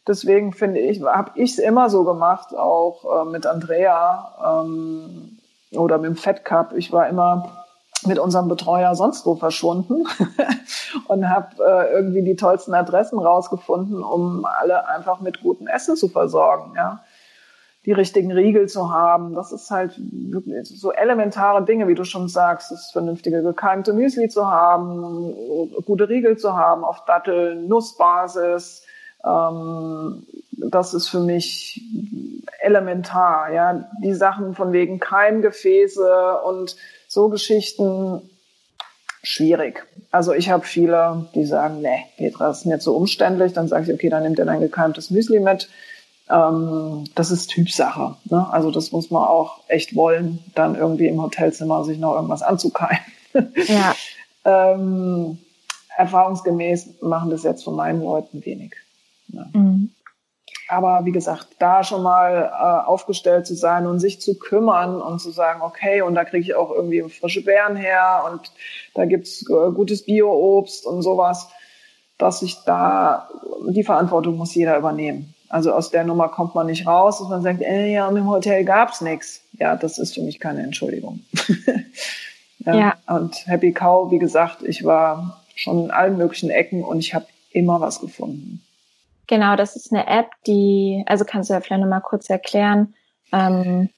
[0.09, 5.39] Deswegen finde ich, habe ich es immer so gemacht, auch äh, mit Andrea ähm,
[5.71, 6.73] oder mit dem Fat Cup.
[6.77, 7.64] Ich war immer
[8.07, 10.07] mit unserem Betreuer sonst wo verschwunden
[11.09, 16.09] und habe äh, irgendwie die tollsten Adressen rausgefunden, um alle einfach mit gutem Essen zu
[16.09, 17.03] versorgen, ja.
[17.87, 20.01] Die richtigen Riegel zu haben, das ist halt
[20.63, 25.35] so elementare Dinge, wie du schon sagst, das vernünftige gekeimte Müsli zu haben,
[25.85, 28.85] gute Riegel zu haben auf Dattel, Nussbasis,
[29.23, 31.83] ähm, das ist für mich
[32.61, 33.85] elementar, ja.
[34.03, 36.77] Die Sachen von wegen Keimgefäße und
[37.15, 38.29] so Geschichten
[39.23, 39.87] schwierig.
[40.11, 43.53] Also ich habe viele, die sagen, nee, Petra, ist nicht so umständlich.
[43.53, 45.69] Dann sage ich, okay, dann nimmt ihr dein gekeimtes Müsli mit.
[46.29, 48.17] Ähm, das ist Typsache.
[48.25, 48.47] Ne?
[48.51, 53.01] Also das muss man auch echt wollen, dann irgendwie im Hotelzimmer sich noch irgendwas anzukeimen.
[53.69, 53.95] Ja.
[54.45, 55.39] ähm,
[55.97, 58.75] erfahrungsgemäß machen das jetzt von meinen Leuten wenig.
[59.29, 59.49] Ne?
[59.53, 59.91] Mhm.
[60.69, 65.21] Aber wie gesagt, da schon mal äh, aufgestellt zu sein und sich zu kümmern und
[65.21, 68.51] zu sagen, okay, und da kriege ich auch irgendwie frische Beeren her und
[68.95, 71.49] da gibt's äh, gutes Bio-Obst und sowas,
[72.17, 73.29] dass ich da,
[73.69, 75.35] die Verantwortung muss jeder übernehmen.
[75.49, 78.65] Also aus der Nummer kommt man nicht raus, dass man sagt, ey, ja, im Hotel
[78.65, 79.43] gab's nichts.
[79.59, 81.21] Ja, das ist für mich keine Entschuldigung.
[82.61, 82.95] ja, ja.
[83.07, 87.27] Und Happy Cow, wie gesagt, ich war schon in allen möglichen Ecken und ich habe
[87.53, 88.63] immer was gefunden.
[89.27, 92.95] Genau, das ist eine App, die, also kannst du ja vielleicht nochmal kurz erklären.
[93.33, 93.89] Ähm,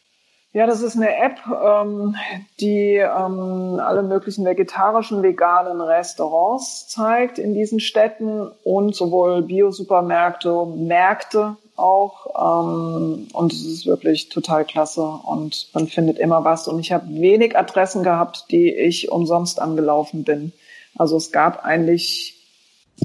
[0.52, 2.16] ja, das ist eine App, ähm,
[2.60, 11.56] die ähm, alle möglichen vegetarischen, veganen Restaurants zeigt in diesen Städten und sowohl Biosupermärkte, Märkte
[11.76, 12.26] auch.
[12.64, 16.68] Ähm, und es ist wirklich total klasse und man findet immer was.
[16.68, 20.52] Und ich habe wenig Adressen gehabt, die ich umsonst angelaufen bin.
[20.96, 22.34] Also es gab eigentlich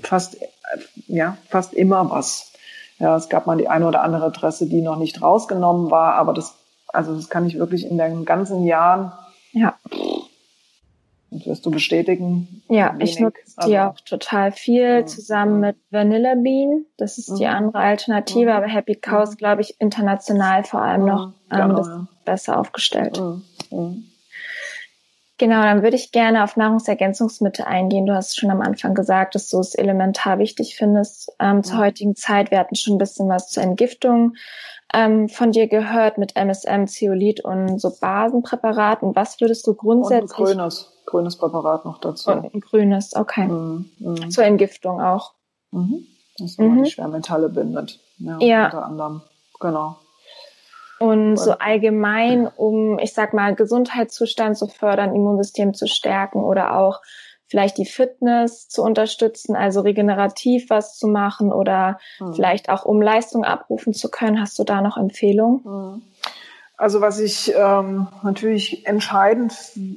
[0.01, 0.37] fast,
[1.07, 2.51] ja, fast immer was.
[2.99, 6.33] Ja, es gab mal die eine oder andere Adresse, die noch nicht rausgenommen war, aber
[6.33, 6.55] das,
[6.87, 9.11] also das kann ich wirklich in den ganzen Jahren,
[9.53, 9.75] ja.
[11.31, 12.61] Und wirst du bestätigen?
[12.69, 13.13] Ja, wenig.
[13.13, 16.85] ich nutze die also, auch total viel ja, zusammen mit Vanilla Bean.
[16.97, 17.53] Das ist die mhm.
[17.53, 18.57] andere Alternative, mhm.
[18.57, 21.33] aber Happy Cows, glaube ich, international vor allem noch mhm.
[21.51, 23.21] ähm, genau, besser aufgestellt.
[23.71, 24.10] Mhm.
[25.41, 28.05] Genau, dann würde ich gerne auf Nahrungsergänzungsmittel eingehen.
[28.05, 32.15] Du hast schon am Anfang gesagt, dass du es elementar wichtig findest ähm, zur heutigen
[32.15, 32.51] Zeit.
[32.51, 34.35] Wir hatten schon ein bisschen was zur Entgiftung
[34.93, 39.15] ähm, von dir gehört mit MSM, Zeolit und so Basenpräparaten.
[39.15, 40.37] Was würdest du grundsätzlich...
[40.37, 42.29] Und ein grünes, grünes Präparat noch dazu.
[42.29, 43.47] Und ein grünes, okay.
[43.47, 44.29] Mhm, mh.
[44.29, 45.33] Zur Entgiftung auch.
[45.71, 46.05] Mhm.
[46.37, 46.83] Das mhm.
[46.83, 47.99] die Schwermetalle bindet.
[48.19, 48.65] Ja, ja.
[48.65, 49.21] Unter anderem,
[49.59, 49.97] genau.
[51.01, 57.01] Und so allgemein, um, ich sag mal, Gesundheitszustand zu fördern, Immunsystem zu stärken oder auch
[57.47, 62.33] vielleicht die Fitness zu unterstützen, also regenerativ was zu machen oder mhm.
[62.33, 64.39] vielleicht auch um Leistung abrufen zu können.
[64.39, 65.61] Hast du da noch Empfehlungen?
[65.63, 66.01] Mhm.
[66.81, 69.53] Also was ich ähm, natürlich entscheidend,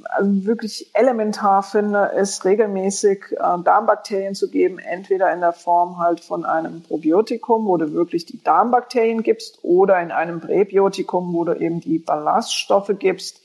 [0.07, 6.19] also wirklich elementar finde, ist regelmäßig äh, Darmbakterien zu geben, entweder in der Form halt
[6.19, 11.53] von einem Probiotikum, wo du wirklich die Darmbakterien gibst, oder in einem Präbiotikum, wo du
[11.53, 13.41] eben die Ballaststoffe gibst,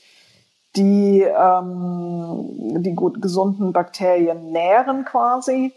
[0.75, 5.73] die ähm, die gut gesunden Bakterien nähren quasi.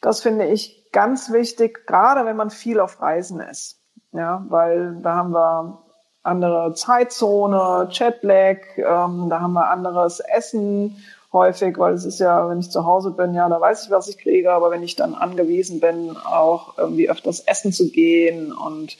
[0.00, 3.80] Das finde ich ganz wichtig, gerade wenn man viel auf Reisen ist.
[4.12, 5.89] Ja, weil da haben wir
[6.22, 11.02] andere Zeitzone, Chatlag, ähm, da haben wir anderes Essen
[11.32, 14.08] häufig, weil es ist ja, wenn ich zu Hause bin, ja, da weiß ich, was
[14.08, 18.96] ich kriege, aber wenn ich dann angewiesen bin, auch irgendwie öfters essen zu gehen und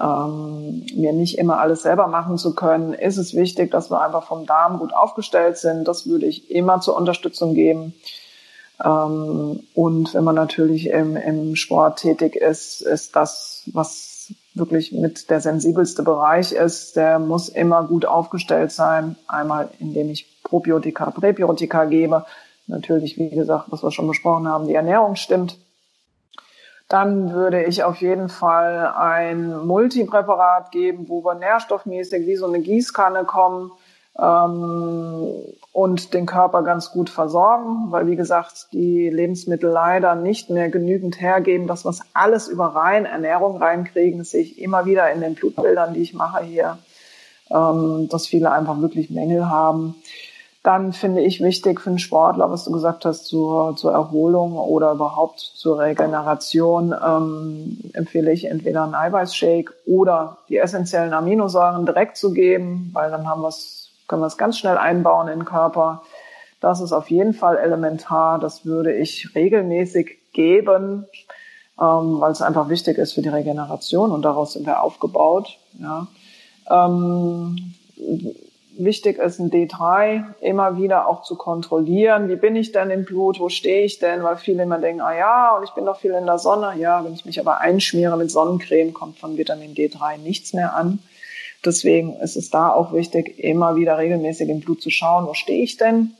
[0.00, 4.26] ähm, mir nicht immer alles selber machen zu können, ist es wichtig, dass wir einfach
[4.26, 5.86] vom Darm gut aufgestellt sind.
[5.86, 7.94] Das würde ich immer zur Unterstützung geben.
[8.84, 14.13] Ähm, und wenn man natürlich im, im Sport tätig ist, ist das, was
[14.54, 19.16] wirklich mit der sensibelste Bereich ist, der muss immer gut aufgestellt sein.
[19.26, 22.24] Einmal, indem ich Probiotika, Präbiotika gebe.
[22.66, 25.58] Natürlich, wie gesagt, was wir schon besprochen haben, die Ernährung stimmt.
[26.88, 32.60] Dann würde ich auf jeden Fall ein Multipräparat geben, wo wir nährstoffmäßig wie so eine
[32.60, 33.72] Gießkanne kommen
[34.18, 35.32] ähm,
[35.74, 41.20] und den Körper ganz gut versorgen, weil wie gesagt, die Lebensmittel leider nicht mehr genügend
[41.20, 44.20] hergeben, dass wir es alles über rein Ernährung reinkriegen.
[44.20, 46.78] Das sehe ich immer wieder in den Blutbildern, die ich mache hier,
[47.50, 49.96] ähm, dass viele einfach wirklich Mängel haben.
[50.62, 54.92] Dann finde ich wichtig für einen Sportler, was du gesagt hast, zur, zur Erholung oder
[54.92, 62.32] überhaupt zur Regeneration, ähm, empfehle ich entweder einen Eiweißshake oder die essentiellen Aminosäuren direkt zu
[62.32, 66.02] geben, weil dann haben wir es können wir es ganz schnell einbauen in den Körper.
[66.60, 68.38] Das ist auf jeden Fall elementar.
[68.38, 71.06] Das würde ich regelmäßig geben,
[71.80, 75.58] ähm, weil es einfach wichtig ist für die Regeneration und daraus sind wir aufgebaut.
[75.78, 76.06] Ja.
[76.70, 77.74] Ähm,
[78.78, 82.28] wichtig ist ein D3 immer wieder auch zu kontrollieren.
[82.28, 83.38] Wie bin ich denn im Blut?
[83.40, 84.22] Wo stehe ich denn?
[84.22, 86.74] Weil viele immer denken, ah ja, und ich bin doch viel in der Sonne.
[86.78, 91.00] Ja, wenn ich mich aber einschmiere mit Sonnencreme, kommt von Vitamin D3 nichts mehr an.
[91.64, 95.62] Deswegen ist es da auch wichtig, immer wieder regelmäßig im Blut zu schauen, wo stehe
[95.62, 96.12] ich denn?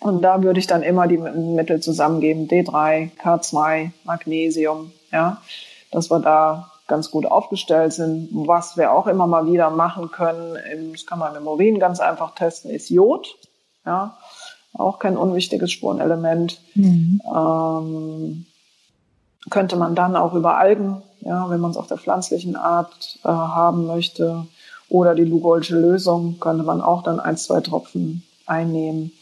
[0.00, 5.40] Und da würde ich dann immer die Mittel zusammengeben, D3, K2, Magnesium, ja,
[5.90, 8.28] dass wir da ganz gut aufgestellt sind.
[8.32, 12.34] Was wir auch immer mal wieder machen können, das kann man im Urin ganz einfach
[12.34, 13.36] testen, ist Jod,
[13.86, 14.18] ja,
[14.74, 16.60] auch kein unwichtiges Spurenelement.
[16.74, 17.20] Mhm.
[17.26, 18.46] Ähm,
[19.50, 23.28] könnte man dann auch über Algen, ja, wenn man es auf der pflanzlichen Art äh,
[23.28, 24.46] haben möchte,
[24.92, 29.12] oder die Lugolsche Lösung könnte man auch dann ein, zwei Tropfen einnehmen.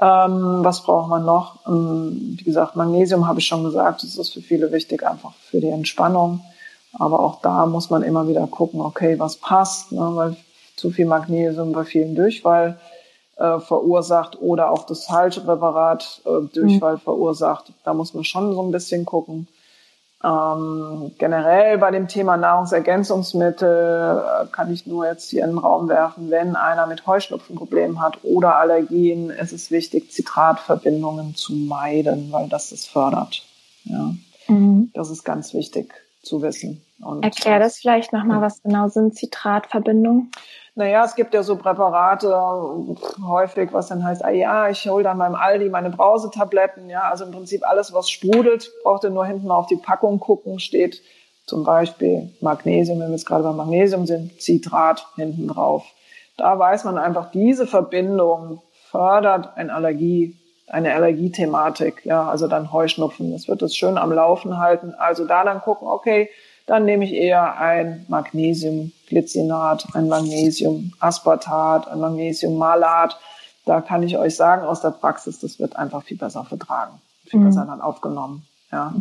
[0.00, 1.66] Ähm, was braucht man noch?
[1.66, 5.60] Ähm, wie gesagt, Magnesium habe ich schon gesagt, das ist für viele wichtig, einfach für
[5.60, 6.40] die Entspannung.
[6.98, 10.36] Aber auch da muss man immer wieder gucken, okay, was passt, ne, weil
[10.76, 12.78] zu viel Magnesium bei vielen Durchfall
[13.42, 17.00] äh, verursacht oder auch das falsche Präparat äh, Durchfall mhm.
[17.00, 17.72] verursacht.
[17.84, 19.48] Da muss man schon so ein bisschen gucken.
[20.24, 25.88] Ähm, generell bei dem Thema Nahrungsergänzungsmittel äh, kann ich nur jetzt hier in den Raum
[25.88, 32.48] werfen, wenn einer mit Heuschnupfenproblemen hat oder Allergien, ist es wichtig, Zitratverbindungen zu meiden, weil
[32.48, 33.42] das das fördert.
[33.82, 34.14] Ja.
[34.46, 34.92] Mhm.
[34.94, 36.84] Das ist ganz wichtig zu wissen.
[37.02, 40.30] Und Erklär das vielleicht nochmal, was genau sind Zitratverbindungen?
[40.74, 42.34] Naja, es gibt ja so Präparate
[43.26, 46.88] häufig, was dann heißt, ah ja, ich hole dann beim Aldi meine Brausetabletten.
[46.88, 50.60] Ja, also im Prinzip alles, was sprudelt, braucht ihr nur hinten auf die Packung gucken,
[50.60, 51.02] steht
[51.46, 55.84] zum Beispiel Magnesium, wenn wir jetzt gerade bei Magnesium sind, Citrat hinten drauf.
[56.38, 60.38] Da weiß man einfach, diese Verbindung fördert eine Allergie,
[60.68, 63.32] eine Allergiethematik, ja, also dann Heuschnupfen.
[63.32, 64.94] Das wird es schön am Laufen halten.
[64.96, 66.30] Also da dann gucken, okay,
[66.66, 73.18] dann nehme ich eher ein Magnesiumglycinat, ein Magnesium-Aspartat, ein Magnesium-Malat.
[73.64, 77.40] Da kann ich euch sagen aus der Praxis, das wird einfach viel besser vertragen, viel
[77.40, 77.46] mhm.
[77.46, 78.46] besser dann aufgenommen.
[78.70, 78.94] Ja.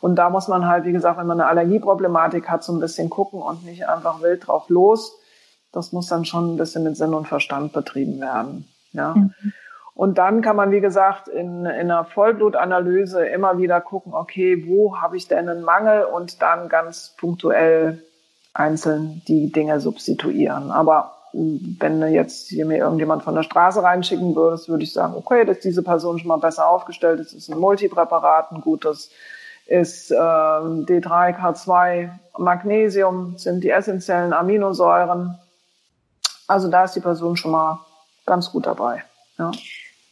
[0.00, 3.10] Und da muss man halt, wie gesagt, wenn man eine Allergieproblematik hat, so ein bisschen
[3.10, 5.12] gucken und nicht einfach wild drauf los.
[5.70, 8.66] Das muss dann schon ein bisschen mit Sinn und Verstand betrieben werden.
[8.92, 9.14] Ja.
[9.14, 9.34] Mhm.
[9.98, 14.98] Und dann kann man, wie gesagt, in, in einer Vollblutanalyse immer wieder gucken, okay, wo
[14.98, 18.00] habe ich denn einen Mangel und dann ganz punktuell
[18.54, 20.70] einzeln die Dinge substituieren.
[20.70, 25.44] Aber wenn jetzt hier mir irgendjemand von der Straße reinschicken würde, würde ich sagen, okay,
[25.44, 29.10] dass diese Person schon mal besser aufgestellt ist, ist ein Multipräparat, ein gutes
[29.66, 35.40] ist äh, D3, K2, Magnesium, sind die essentiellen Aminosäuren.
[36.46, 37.80] Also da ist die Person schon mal
[38.26, 39.02] ganz gut dabei.
[39.38, 39.50] Ja.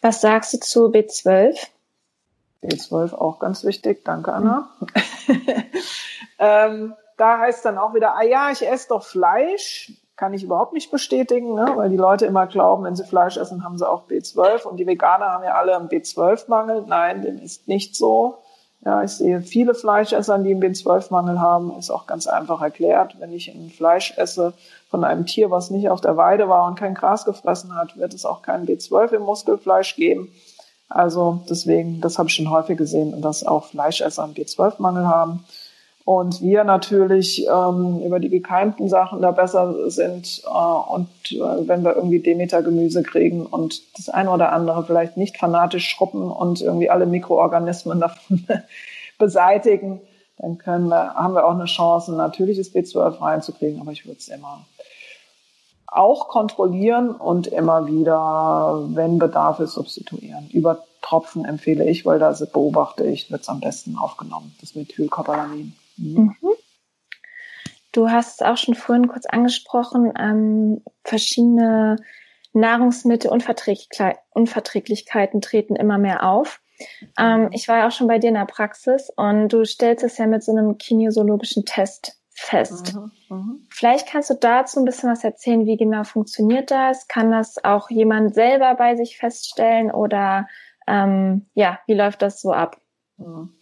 [0.07, 1.59] Was sagst du zu B12?
[2.62, 4.69] B12 auch ganz wichtig, danke Anna.
[4.79, 4.87] Mhm.
[6.38, 9.95] ähm, da heißt dann auch wieder, ah ja, ich esse doch Fleisch.
[10.14, 11.73] Kann ich überhaupt nicht bestätigen, ne?
[11.75, 14.87] weil die Leute immer glauben, wenn sie Fleisch essen, haben sie auch B12 und die
[14.87, 16.85] Veganer haben ja alle einen B12-Mangel.
[16.87, 18.38] Nein, dem ist nicht so.
[18.84, 23.16] Ja, ich sehe viele Fleischesser, die einen B12-Mangel haben, ist auch ganz einfach erklärt.
[23.18, 24.52] Wenn ich ein Fleisch esse
[24.88, 28.14] von einem Tier, was nicht auf der Weide war und kein Gras gefressen hat, wird
[28.14, 30.30] es auch kein B12 im Muskelfleisch geben.
[30.88, 35.44] Also deswegen, das habe ich schon häufig gesehen, dass auch Fleischesser einen B12-Mangel haben.
[36.07, 40.40] Und wir natürlich ähm, über die gekeimten Sachen da besser sind.
[40.47, 45.37] Äh, und äh, wenn wir irgendwie Demeter-Gemüse kriegen und das eine oder andere vielleicht nicht
[45.37, 48.47] fanatisch schruppen und irgendwie alle Mikroorganismen davon
[49.19, 50.01] beseitigen,
[50.38, 53.81] dann können wir, haben wir auch eine Chance, natürliches B12 reinzukriegen.
[53.81, 54.64] Aber ich würde es immer
[55.88, 60.51] auch kontrollieren und immer wieder, wenn Bedarf ist, substituieren.
[60.53, 65.75] Über Tropfen empfehle ich, weil da beobachte ich, wird es am besten aufgenommen, das Methylcobalamin.
[65.96, 66.37] Mhm.
[67.92, 71.96] Du hast es auch schon vorhin kurz angesprochen, ähm, verschiedene
[72.52, 76.61] Nahrungsmittelunverträglichkeiten treten immer mehr auf.
[77.18, 77.48] Ähm, mhm.
[77.52, 80.26] ich war ja auch schon bei dir in der Praxis und du stellst es ja
[80.26, 82.94] mit so einem kinesiologischen Test fest.
[82.94, 83.54] Mhm, mh.
[83.70, 87.09] Vielleicht kannst du dazu ein bisschen was erzählen, wie genau funktioniert das?
[87.09, 90.48] Kann das auch jemand selber bei sich feststellen oder
[90.87, 92.78] ähm, ja, wie läuft das so ab?
[93.16, 93.54] Mhm.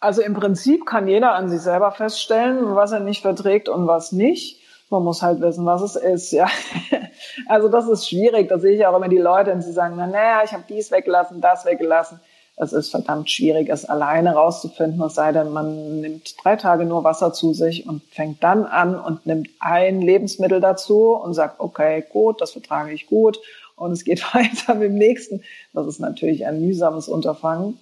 [0.00, 4.12] Also im Prinzip kann jeder an sich selber feststellen, was er nicht verträgt und was
[4.12, 4.60] nicht.
[4.90, 6.46] Man muss halt wissen, was es ist, ja.
[7.46, 8.48] Also das ist schwierig.
[8.48, 10.90] Da sehe ich auch immer die Leute, und sie sagen, na, naja, ich habe dies
[10.90, 12.20] weggelassen, das weggelassen.
[12.56, 17.04] Es ist verdammt schwierig, es alleine rauszufinden, es sei denn, man nimmt drei Tage nur
[17.04, 22.04] Wasser zu sich und fängt dann an und nimmt ein Lebensmittel dazu und sagt, okay,
[22.12, 23.38] gut, das vertrage ich gut
[23.76, 25.42] und es geht weiter mit dem nächsten.
[25.72, 27.78] Das ist natürlich ein mühsames Unterfangen.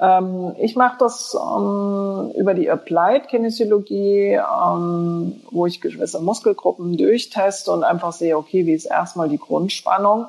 [0.00, 7.70] Ähm, ich mache das ähm, über die Applied Kinesiologie, ähm, wo ich gewisse Muskelgruppen durchteste
[7.70, 10.26] und einfach sehe, okay, wie ist erstmal die Grundspannung?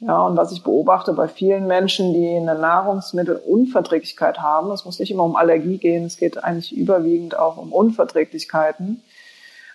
[0.00, 5.12] Ja, und was ich beobachte bei vielen Menschen, die eine Nahrungsmittelunverträglichkeit haben, es muss nicht
[5.12, 9.02] immer um Allergie gehen, es geht eigentlich überwiegend auch um Unverträglichkeiten,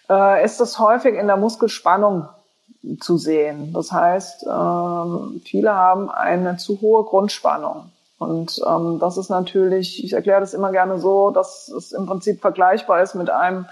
[0.09, 2.27] äh, ist das häufig in der Muskelspannung
[2.99, 3.71] zu sehen.
[3.73, 7.91] Das heißt, ähm, viele haben eine zu hohe Grundspannung.
[8.19, 12.41] Und ähm, das ist natürlich, ich erkläre das immer gerne so, dass es im Prinzip
[12.41, 13.67] vergleichbar ist mit einem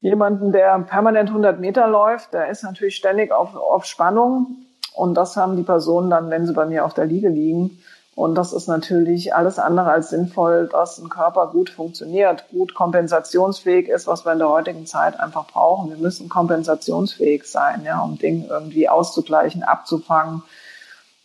[0.00, 2.32] jemanden, der permanent 100 Meter läuft.
[2.32, 4.56] Der ist natürlich ständig auf, auf Spannung.
[4.94, 7.82] Und das haben die Personen dann, wenn sie bei mir auf der Liege liegen.
[8.14, 13.88] Und das ist natürlich alles andere als sinnvoll, dass ein Körper gut funktioniert, gut kompensationsfähig
[13.88, 15.90] ist, was wir in der heutigen Zeit einfach brauchen.
[15.90, 20.42] Wir müssen kompensationsfähig sein, ja, um Dinge irgendwie auszugleichen, abzufangen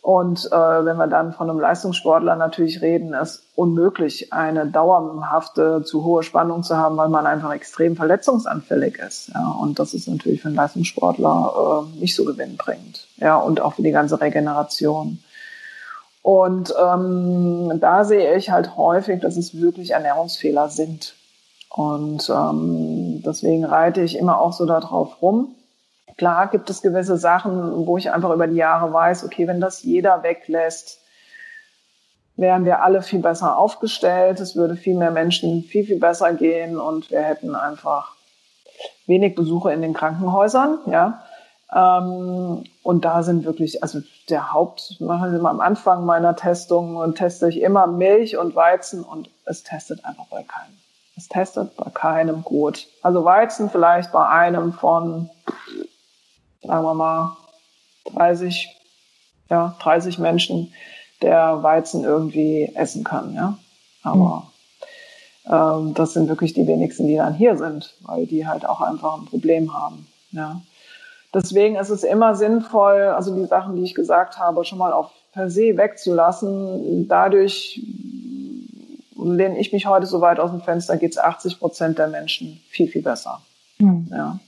[0.04, 6.04] und äh, wenn wir dann von einem Leistungssportler natürlich reden, ist unmöglich, eine dauerhafte, zu
[6.04, 9.30] hohe Spannung zu haben, weil man einfach extrem verletzungsanfällig ist.
[9.32, 13.06] Ja, und das ist natürlich für einen Leistungssportler äh, nicht so gewinnbringend.
[13.16, 15.22] Ja, und auch für die ganze Regeneration.
[16.20, 21.14] Und ähm, da sehe ich halt häufig, dass es wirklich Ernährungsfehler sind.
[21.70, 25.54] Und ähm, deswegen reite ich immer auch so darauf rum
[26.16, 29.82] Klar gibt es gewisse Sachen, wo ich einfach über die Jahre weiß, okay, wenn das
[29.82, 31.00] jeder weglässt,
[32.36, 34.40] wären wir alle viel besser aufgestellt.
[34.40, 38.12] Es würde viel mehr Menschen viel, viel besser gehen und wir hätten einfach
[39.06, 41.22] wenig Besuche in den Krankenhäusern, ja.
[41.72, 47.14] Ähm, und da sind wirklich, also der Haupt, machen Sie mal am Anfang meiner Testung
[47.14, 50.76] teste ich immer Milch und Weizen und es testet einfach bei keinem.
[51.16, 52.86] Es testet bei keinem gut.
[53.02, 55.30] Also Weizen vielleicht bei einem von,
[56.64, 57.36] sagen wir mal,
[58.14, 58.68] 30,
[59.50, 60.72] ja, 30 Menschen,
[61.22, 63.58] der Weizen irgendwie essen kann, ja.
[64.02, 64.50] Aber
[65.46, 69.18] ähm, das sind wirklich die wenigsten, die dann hier sind, weil die halt auch einfach
[69.18, 70.60] ein Problem haben, ja.
[71.32, 75.10] Deswegen ist es immer sinnvoll, also die Sachen, die ich gesagt habe, schon mal auf
[75.34, 77.08] per se wegzulassen.
[77.08, 77.82] Dadurch
[79.16, 82.60] lehne ich mich heute so weit aus dem Fenster, geht es 80 Prozent der Menschen
[82.68, 83.42] viel, viel besser.
[83.78, 84.08] Mhm.
[84.10, 84.38] Ja.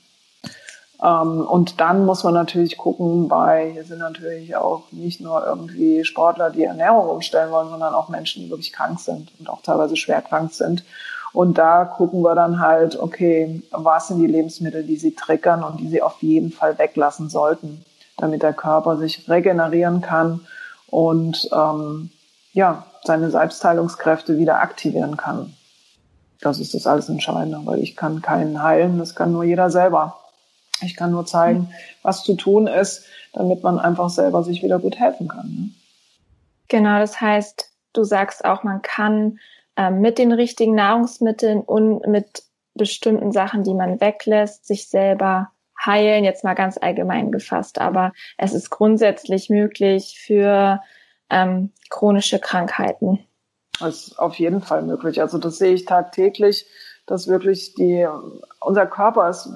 [1.03, 6.05] Ähm, und dann muss man natürlich gucken, bei, hier sind natürlich auch nicht nur irgendwie
[6.05, 9.97] Sportler, die Ernährung umstellen wollen, sondern auch Menschen, die wirklich krank sind und auch teilweise
[9.97, 10.85] schwer krank sind.
[11.33, 15.81] Und da gucken wir dann halt, okay, was sind die Lebensmittel, die sie triggern und
[15.81, 17.85] die sie auf jeden Fall weglassen sollten,
[18.17, 20.41] damit der Körper sich regenerieren kann
[20.87, 22.11] und ähm,
[22.55, 25.53] ja, seine Selbstheilungskräfte wieder aktivieren kann.
[26.41, 30.17] Das ist das alles Entscheidende, weil ich kann keinen heilen, das kann nur jeder selber.
[30.83, 31.71] Ich kann nur zeigen,
[32.03, 35.49] was zu tun ist, damit man einfach selber sich wieder gut helfen kann.
[35.49, 35.71] Ne?
[36.69, 39.39] Genau, das heißt, du sagst auch, man kann
[39.77, 42.43] äh, mit den richtigen Nahrungsmitteln und mit
[42.75, 45.51] bestimmten Sachen, die man weglässt, sich selber
[45.85, 47.79] heilen, jetzt mal ganz allgemein gefasst.
[47.79, 50.81] Aber es ist grundsätzlich möglich für
[51.31, 53.21] ähm, chronische Krankheiten.
[53.79, 55.21] Das ist auf jeden Fall möglich.
[55.21, 56.67] Also das sehe ich tagtäglich,
[57.07, 58.07] dass wirklich die,
[58.61, 59.49] unser Körper ist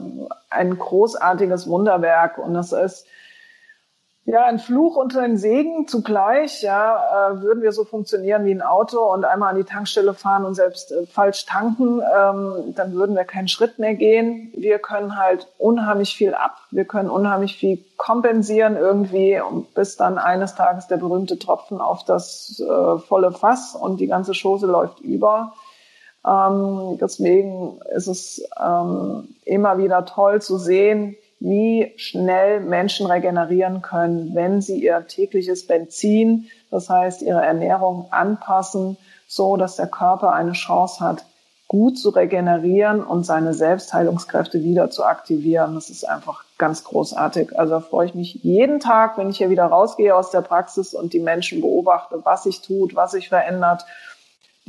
[0.49, 3.07] ein großartiges Wunderwerk und das ist
[4.27, 6.63] ja, ein Fluch und ein Segen zugleich.
[6.63, 10.45] Ja, äh, würden wir so funktionieren wie ein Auto und einmal an die Tankstelle fahren
[10.45, 14.53] und selbst äh, falsch tanken, ähm, dann würden wir keinen Schritt mehr gehen.
[14.57, 16.59] Wir können halt unheimlich viel ab.
[16.71, 19.41] Wir können unheimlich viel kompensieren irgendwie,
[19.75, 24.33] bis dann eines Tages der berühmte Tropfen auf das äh, volle Fass und die ganze
[24.33, 25.55] Chose läuft über.
[26.27, 34.35] Ähm, deswegen ist es ähm, immer wieder toll zu sehen, wie schnell Menschen regenerieren können,
[34.35, 40.53] wenn sie ihr tägliches Benzin, das heißt ihre Ernährung anpassen, so dass der Körper eine
[40.53, 41.25] Chance hat,
[41.67, 45.77] gut zu regenerieren und seine Selbstheilungskräfte wieder zu aktivieren.
[45.77, 47.57] Das ist einfach ganz großartig.
[47.59, 50.95] Also da freue ich mich jeden Tag, wenn ich hier wieder rausgehe aus der Praxis
[50.95, 53.87] und die Menschen beobachte, was sich tut, was sich verändert,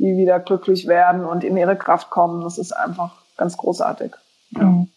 [0.02, 2.42] die wieder glücklich werden und in ihre Kraft kommen.
[2.42, 4.12] Das ist einfach ganz großartig.
[4.50, 4.64] Ja.
[4.64, 4.88] Mhm.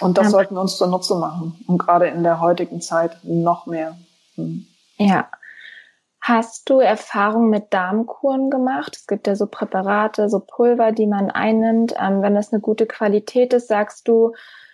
[0.00, 0.30] Und das ja.
[0.30, 1.64] sollten wir uns zunutze machen.
[1.68, 3.96] Und gerade in der heutigen Zeit noch mehr.
[4.34, 4.66] Hm.
[4.98, 5.28] Ja.
[6.20, 8.96] Hast du Erfahrung mit Darmkuren gemacht?
[8.96, 11.94] Es gibt ja so Präparate, so Pulver, die man einnimmt.
[11.96, 14.32] Ähm, wenn das eine gute Qualität ist, sagst du,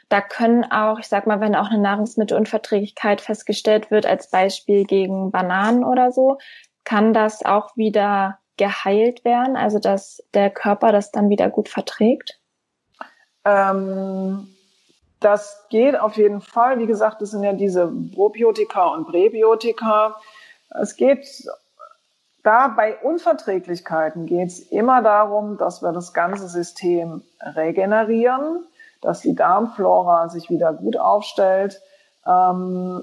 [0.08, 5.30] da können auch, ich sag mal, wenn auch eine Nahrungsmittelunverträglichkeit festgestellt wird, als Beispiel gegen
[5.30, 6.38] Bananen oder so,
[6.84, 12.38] kann das auch wieder geheilt werden, also dass der Körper das dann wieder gut verträgt?
[13.44, 14.48] Ähm
[15.18, 16.78] das geht auf jeden Fall.
[16.78, 20.16] Wie gesagt, das sind ja diese Probiotika und Präbiotika.
[20.70, 21.26] Es geht
[22.42, 28.64] da bei Unverträglichkeiten geht es immer darum, dass wir das ganze System regenerieren,
[29.02, 31.82] dass die Darmflora sich wieder gut aufstellt.
[32.26, 33.02] Ähm,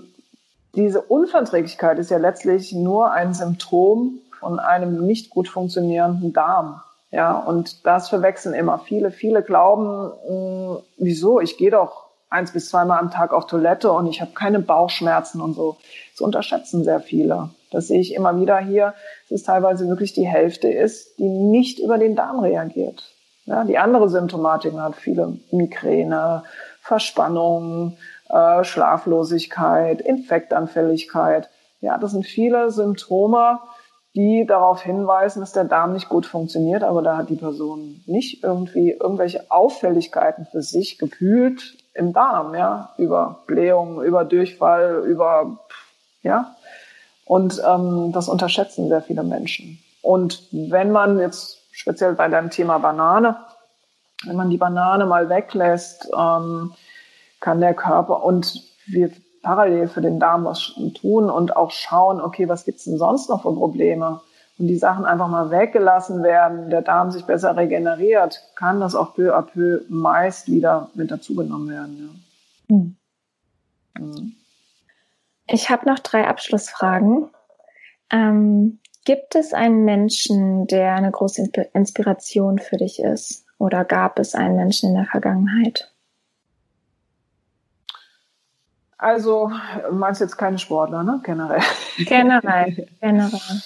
[0.75, 6.81] diese Unverträglichkeit ist ja letztlich nur ein Symptom von einem nicht gut funktionierenden Darm.
[7.11, 9.11] Ja, und das verwechseln immer viele.
[9.11, 11.39] Viele glauben, mh, hm, wieso?
[11.39, 15.41] Ich gehe doch eins bis zweimal am Tag auf Toilette und ich habe keine Bauchschmerzen
[15.41, 15.77] und so.
[16.11, 17.49] Das unterschätzen sehr viele.
[17.71, 18.93] Das sehe ich immer wieder hier,
[19.29, 23.13] dass es teilweise wirklich die Hälfte ist, die nicht über den Darm reagiert.
[23.45, 26.43] Ja, die andere Symptomatik hat viele Migräne,
[26.81, 27.97] Verspannung,
[28.29, 31.49] äh, Schlaflosigkeit, Infektanfälligkeit.
[31.79, 33.59] Ja, das sind viele Symptome,
[34.17, 38.43] die darauf hinweisen, dass der Darm nicht gut funktioniert, aber da hat die Person nicht
[38.43, 45.59] irgendwie irgendwelche Auffälligkeiten für sich gefühlt im Darm, ja, über Blähung, über Durchfall, über,
[46.23, 46.55] ja.
[47.25, 49.79] Und ähm, das unterschätzen sehr viele Menschen.
[50.01, 53.37] Und wenn man jetzt speziell bei deinem Thema Banane,
[54.25, 56.73] wenn man die Banane mal weglässt, ähm,
[57.39, 59.11] kann der Körper und wir
[59.47, 63.43] parallel für den Darm was tun und auch schauen, okay, was gibt's denn sonst noch
[63.43, 64.19] für Probleme?
[64.59, 69.13] Und die Sachen einfach mal weggelassen werden, der Darm sich besser regeneriert, kann das auch
[69.13, 72.21] peu à peu meist wieder mit dazugenommen werden.
[72.69, 72.75] Ja.
[72.75, 72.97] Hm.
[73.97, 74.33] Mhm.
[75.47, 77.29] Ich habe noch drei Abschlussfragen.
[78.11, 83.45] Ähm, gibt es einen Menschen, der eine große Inspiration für dich ist?
[83.59, 85.93] Oder gab es einen Menschen in der Vergangenheit?
[88.97, 89.51] Also,
[89.91, 91.21] meinst du jetzt keine Sportler, ne?
[91.23, 91.61] Generell.
[91.97, 93.61] Generell, generell.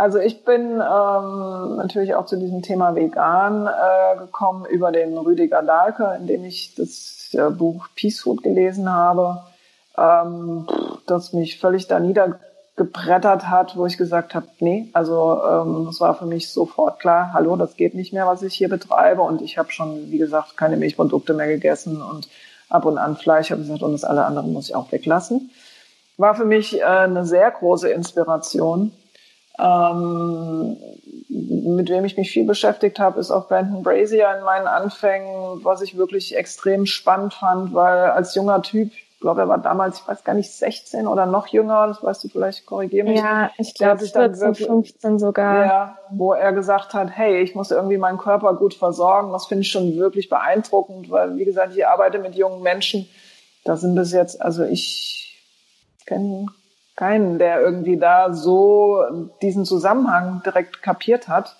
[0.00, 5.62] Also ich bin ähm, natürlich auch zu diesem Thema vegan äh, gekommen über den Rüdiger
[5.62, 9.42] Dahlke, in dem ich das äh, Buch Peace Food gelesen habe,
[9.98, 10.66] ähm,
[11.06, 16.14] das mich völlig da niedergebrettert hat, wo ich gesagt habe, nee, also ähm, das war
[16.14, 19.58] für mich sofort klar, hallo, das geht nicht mehr, was ich hier betreibe und ich
[19.58, 22.26] habe schon, wie gesagt, keine Milchprodukte mehr gegessen und
[22.70, 25.50] ab und an Fleisch, habe ich gesagt, und das alle andere muss ich auch weglassen.
[26.16, 28.92] War für mich äh, eine sehr große Inspiration
[29.60, 30.76] ähm,
[31.28, 35.82] mit wem ich mich viel beschäftigt habe, ist auch Brandon Brazier in meinen Anfängen, was
[35.82, 40.24] ich wirklich extrem spannend fand, weil als junger Typ, glaube, er war damals, ich weiß
[40.24, 43.20] gar nicht, 16 oder noch jünger, das weißt du vielleicht, korrigier mich.
[43.20, 45.66] Ja, ich glaube 14, wirklich, 15 sogar.
[45.66, 49.32] Ja, wo er gesagt hat, hey, ich muss irgendwie meinen Körper gut versorgen.
[49.32, 53.08] Das finde ich schon wirklich beeindruckend, weil, wie gesagt, ich arbeite mit jungen Menschen.
[53.64, 55.38] Da sind bis jetzt, also ich
[56.06, 56.46] kenne
[56.96, 59.02] keinen, der irgendwie da so
[59.42, 61.56] diesen Zusammenhang direkt kapiert hat.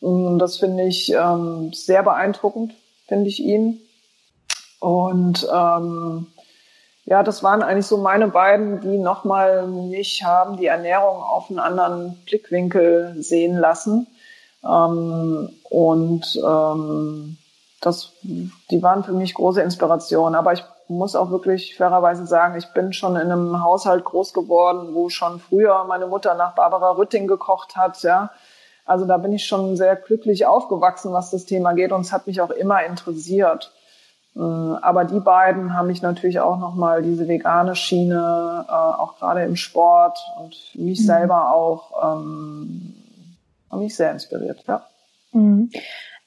[0.00, 2.74] Und das finde ich ähm, sehr beeindruckend,
[3.06, 3.80] finde ich ihn.
[4.80, 6.26] Und ähm,
[7.06, 11.60] ja, das waren eigentlich so meine beiden, die nochmal mich haben die Ernährung auf einen
[11.60, 14.08] anderen Blickwinkel sehen lassen.
[14.64, 17.38] Ähm, und ähm,
[17.80, 20.34] das, die waren für mich große Inspiration.
[20.34, 24.94] Aber ich muss auch wirklich fairerweise sagen, ich bin schon in einem Haushalt groß geworden,
[24.94, 28.30] wo schon früher meine Mutter nach Barbara Rütting gekocht hat, ja.
[28.84, 32.26] Also da bin ich schon sehr glücklich aufgewachsen, was das Thema geht und es hat
[32.28, 33.72] mich auch immer interessiert.
[34.36, 39.42] Äh, aber die beiden haben mich natürlich auch nochmal diese vegane Schiene, äh, auch gerade
[39.44, 41.04] im Sport und mich mhm.
[41.04, 42.94] selber auch, ähm,
[43.70, 44.82] haben mich sehr inspiriert, ja.
[45.32, 45.70] Mhm.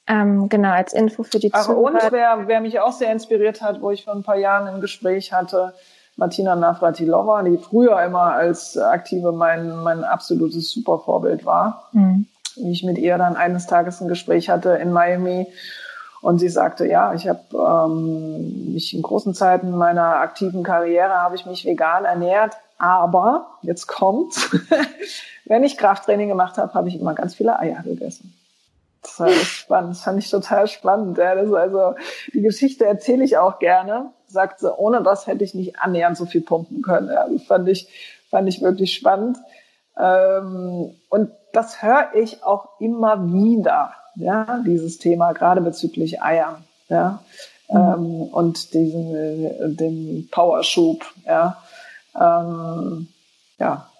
[0.08, 1.82] Ähm, genau, als Info für die Ach, Zuhörer.
[1.82, 4.80] Und wer, wer mich auch sehr inspiriert hat, wo ich vor ein paar Jahren ein
[4.80, 5.72] Gespräch hatte,
[6.16, 11.88] Martina Navratilova, die früher immer als Aktive mein, mein absolutes Supervorbild war.
[11.92, 12.26] Mhm.
[12.56, 15.46] Wie ich mit ihr dann eines Tages ein Gespräch hatte in Miami.
[16.22, 21.34] Und sie sagte, ja, ich habe ähm, mich in großen Zeiten meiner aktiven Karriere habe
[21.34, 24.34] ich mich vegan ernährt, aber jetzt kommt,
[25.46, 28.34] wenn ich Krafttraining gemacht habe, habe ich immer ganz viele Eier gegessen.
[29.02, 29.90] Das war spannend.
[29.92, 31.16] Das fand ich total spannend.
[31.16, 31.94] Ja, das also,
[32.34, 34.10] die Geschichte erzähle ich auch gerne.
[34.26, 37.08] Sagt sie, ohne das hätte ich nicht annähernd so viel pumpen können.
[37.08, 37.88] Ja, das fand ich,
[38.30, 39.38] fand ich wirklich spannend.
[39.98, 43.94] Ähm, und das höre ich auch immer wieder.
[44.16, 46.64] Ja, dieses Thema, gerade bezüglich Eiern.
[46.88, 47.22] Ja,
[47.68, 47.76] mhm.
[47.76, 51.04] ähm, und diesen, den Powerschub.
[51.26, 51.62] Ja,
[52.14, 53.08] ähm,
[53.58, 53.90] ja,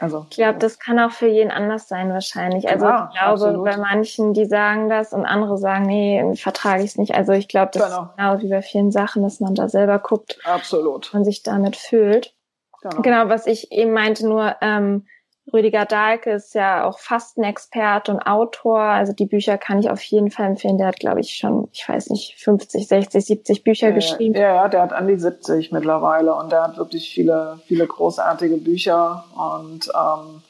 [0.00, 2.68] also, ich glaube, das kann auch für jeden anders sein wahrscheinlich.
[2.68, 3.64] Also ja, ich glaube, absolut.
[3.64, 7.14] bei manchen, die sagen das und andere sagen, nee, vertrage ich es nicht.
[7.14, 8.02] Also ich glaube, das genau.
[8.02, 11.14] ist genau wie bei vielen Sachen, dass man da selber guckt absolut.
[11.14, 12.34] und sich damit fühlt.
[12.82, 13.02] Genau.
[13.02, 15.06] genau, was ich eben meinte, nur ähm,
[15.52, 18.80] Rüdiger Dahlke ist ja auch Fastenexperte und Autor.
[18.80, 20.78] Also die Bücher kann ich auf jeden Fall empfehlen.
[20.78, 24.34] Der hat, glaube ich, schon, ich weiß nicht, 50, 60, 70 Bücher ja, geschrieben.
[24.34, 28.56] Ja, ja, der hat an die 70 mittlerweile und der hat wirklich viele, viele großartige
[28.56, 30.42] Bücher und ähm,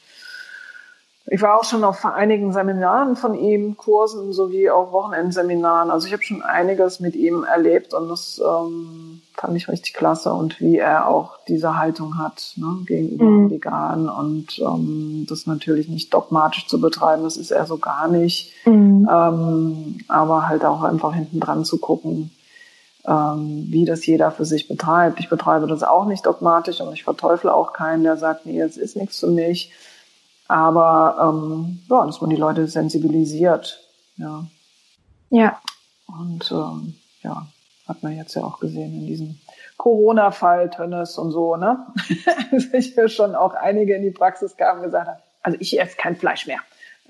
[1.26, 5.90] ich war auch schon auf einigen Seminaren von ihm, Kursen sowie auch Wochenendseminaren.
[5.90, 10.34] Also ich habe schon einiges mit ihm erlebt und das ähm, fand ich richtig klasse
[10.34, 13.50] und wie er auch diese Haltung hat ne, gegenüber mhm.
[13.50, 18.52] Veganen und ähm, das natürlich nicht dogmatisch zu betreiben, das ist er so gar nicht.
[18.66, 19.08] Mhm.
[19.10, 22.32] Ähm, aber halt auch einfach hinten dran zu gucken,
[23.06, 25.20] ähm, wie das jeder für sich betreibt.
[25.20, 28.76] Ich betreibe das auch nicht dogmatisch und ich verteufle auch keinen, der sagt, nee, es
[28.76, 29.72] ist nichts für mich
[30.49, 33.80] aber ähm, ja, dass man die Leute sensibilisiert.
[34.16, 34.47] Ja.
[35.30, 35.61] Ja.
[36.07, 37.47] Und ähm, ja,
[37.88, 39.38] hat man jetzt ja auch gesehen in diesem
[39.76, 41.86] Corona-Fall, Tönnes und so, ne?
[42.72, 45.97] ich höre schon auch einige in die Praxis kamen und gesagt haben, also ich esse
[45.97, 46.61] kein Fleisch mehr.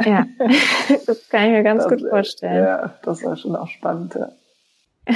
[0.05, 0.26] Ja,
[1.07, 2.64] das kann ich mir ganz das, gut vorstellen.
[2.64, 4.14] Ja, das war schon auch spannend.
[4.14, 4.32] Ja.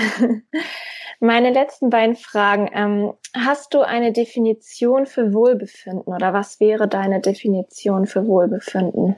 [1.20, 2.70] Meine letzten beiden Fragen.
[2.72, 9.16] Ähm, hast du eine Definition für Wohlbefinden oder was wäre deine Definition für Wohlbefinden?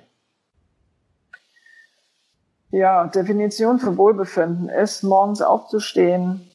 [2.71, 6.49] Ja, Definition für Wohlbefinden ist, morgens aufzustehen,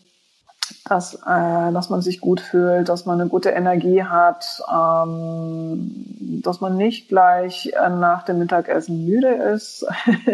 [0.86, 6.62] dass, äh, dass man sich gut fühlt, dass man eine gute Energie hat, ähm, dass
[6.62, 9.86] man nicht gleich äh, nach dem Mittagessen müde ist,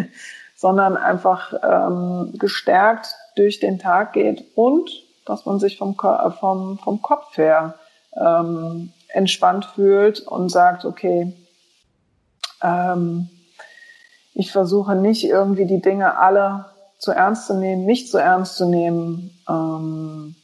[0.61, 4.91] sondern einfach ähm, gestärkt durch den Tag geht und
[5.25, 7.79] dass man sich vom, äh, vom, vom Kopf her
[8.15, 11.33] ähm, entspannt fühlt und sagt, okay,
[12.61, 13.31] ähm,
[14.35, 16.65] ich versuche nicht irgendwie die Dinge alle
[16.99, 20.35] zu ernst zu nehmen, nicht zu ernst zu nehmen, ähm,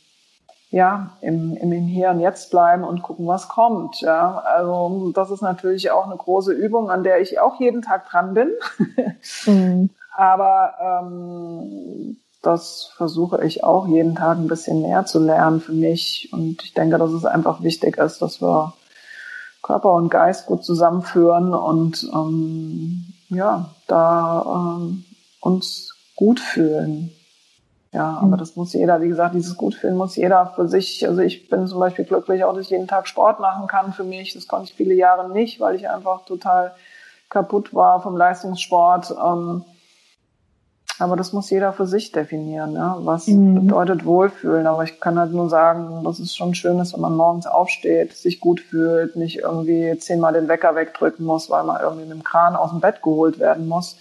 [0.71, 4.01] ja, im, im, im Hier und Jetzt bleiben und gucken, was kommt.
[4.01, 8.09] Ja, also das ist natürlich auch eine große Übung, an der ich auch jeden Tag
[8.09, 8.49] dran bin.
[9.45, 9.91] mhm.
[10.17, 16.29] Aber ähm, das versuche ich auch jeden Tag ein bisschen mehr zu lernen für mich.
[16.33, 18.73] Und ich denke, dass es einfach wichtig ist, dass wir
[19.61, 25.05] Körper und Geist gut zusammenführen und ähm, ja, da ähm,
[25.39, 27.11] uns gut fühlen.
[27.91, 28.37] Ja, aber mhm.
[28.37, 31.07] das muss jeder, wie gesagt, dieses Gutfühlen muss jeder für sich.
[31.07, 34.03] Also ich bin zum Beispiel glücklich, auch dass ich jeden Tag Sport machen kann für
[34.03, 34.33] mich.
[34.33, 36.73] Das konnte ich viele Jahre nicht, weil ich einfach total
[37.29, 39.11] kaputt war vom Leistungssport.
[39.11, 39.63] Ähm,
[40.99, 42.97] aber das muss jeder für sich definieren, ja?
[43.01, 43.67] was mhm.
[43.67, 44.65] bedeutet Wohlfühlen.
[44.65, 48.13] Aber ich kann halt nur sagen, dass es schon schön ist, wenn man morgens aufsteht,
[48.13, 52.23] sich gut fühlt, nicht irgendwie zehnmal den Wecker wegdrücken muss, weil man irgendwie mit dem
[52.23, 53.97] Kran aus dem Bett geholt werden muss.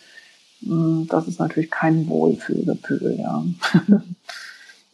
[0.62, 3.44] Mm, das ist natürlich kein Wohlfühlgefühl, ja.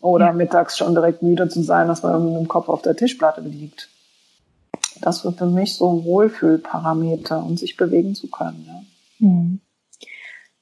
[0.00, 0.32] Oder ja.
[0.32, 3.42] mittags schon direkt müde zu sein, dass man irgendwie mit dem Kopf auf der Tischplatte
[3.42, 3.88] liegt.
[5.00, 8.82] Das wird für mich so Wohlfühlparameter und sich bewegen zu können, ja.
[9.28, 9.60] Mhm.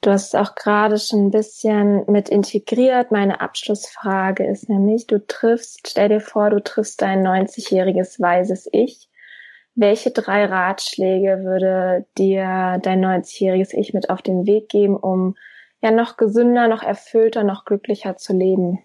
[0.01, 3.11] Du hast es auch gerade schon ein bisschen mit integriert.
[3.11, 9.11] Meine Abschlussfrage ist nämlich, du triffst, stell dir vor, du triffst dein 90-jähriges weises Ich.
[9.75, 15.37] Welche drei Ratschläge würde dir dein 90-jähriges Ich mit auf den Weg geben, um
[15.83, 18.79] ja noch gesünder, noch erfüllter, noch glücklicher zu leben?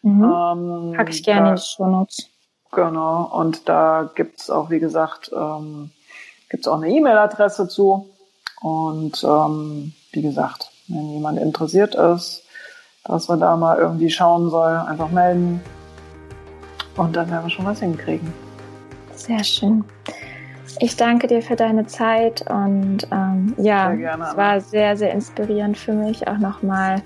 [0.01, 0.23] Mhm.
[0.23, 2.29] Ähm, Pack ich gerne da, in die Shownotes.
[2.71, 5.91] Genau, und da gibt's auch, wie gesagt, ähm,
[6.49, 8.09] gibt's auch eine E-Mail-Adresse zu.
[8.61, 12.43] Und ähm, wie gesagt, wenn jemand interessiert ist,
[13.05, 15.61] dass wir da mal irgendwie schauen soll, einfach melden.
[16.99, 18.33] Und dann werden wir schon was hinkriegen.
[19.15, 19.85] Sehr schön.
[20.81, 25.93] Ich danke dir für deine Zeit und ähm, ja, es war sehr, sehr inspirierend für
[25.93, 27.01] mich auch nochmal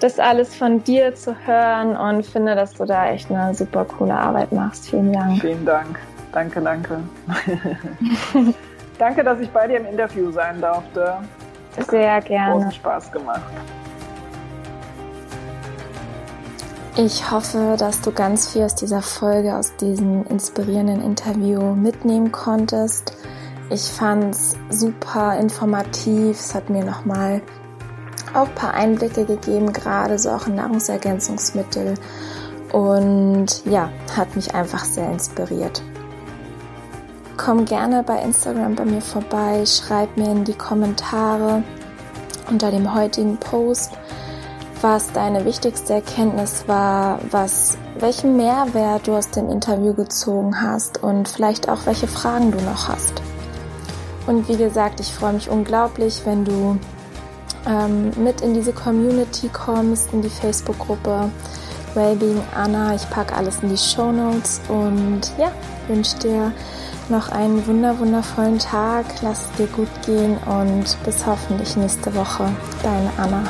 [0.00, 4.14] das alles von dir zu hören und finde, dass du da echt eine super coole
[4.14, 4.90] Arbeit machst.
[4.90, 5.40] Vielen Dank.
[5.40, 5.98] Vielen Dank.
[6.32, 7.00] Danke, danke.
[8.98, 11.14] danke, dass ich bei dir im Interview sein durfte.
[11.88, 12.52] Sehr gerne.
[12.52, 13.42] Großen Spaß gemacht.
[16.98, 23.14] Ich hoffe, dass du ganz viel aus dieser Folge, aus diesem inspirierenden Interview mitnehmen konntest.
[23.68, 26.40] Ich fand es super informativ.
[26.40, 27.42] Es hat mir nochmal
[28.32, 31.96] auch ein paar Einblicke gegeben, gerade so auch in Nahrungsergänzungsmittel.
[32.72, 35.82] Und ja, hat mich einfach sehr inspiriert.
[37.36, 41.62] Komm gerne bei Instagram bei mir vorbei, schreib mir in die Kommentare
[42.48, 43.92] unter dem heutigen Post
[44.82, 51.28] was deine wichtigste Erkenntnis war, was, welchen Mehrwert du aus dem Interview gezogen hast und
[51.28, 53.22] vielleicht auch welche Fragen du noch hast.
[54.26, 56.78] Und wie gesagt, ich freue mich unglaublich, wenn du
[57.66, 61.30] ähm, mit in diese Community kommst, in die Facebook-Gruppe
[61.94, 62.94] Wellbeing Anna.
[62.94, 65.50] Ich packe alles in die Show Notes und ja,
[65.88, 66.52] wünsche dir
[67.08, 69.06] noch einen wunder wundervollen Tag.
[69.22, 72.48] Lass es dir gut gehen und bis hoffentlich nächste Woche.
[72.82, 73.42] Deine Anna.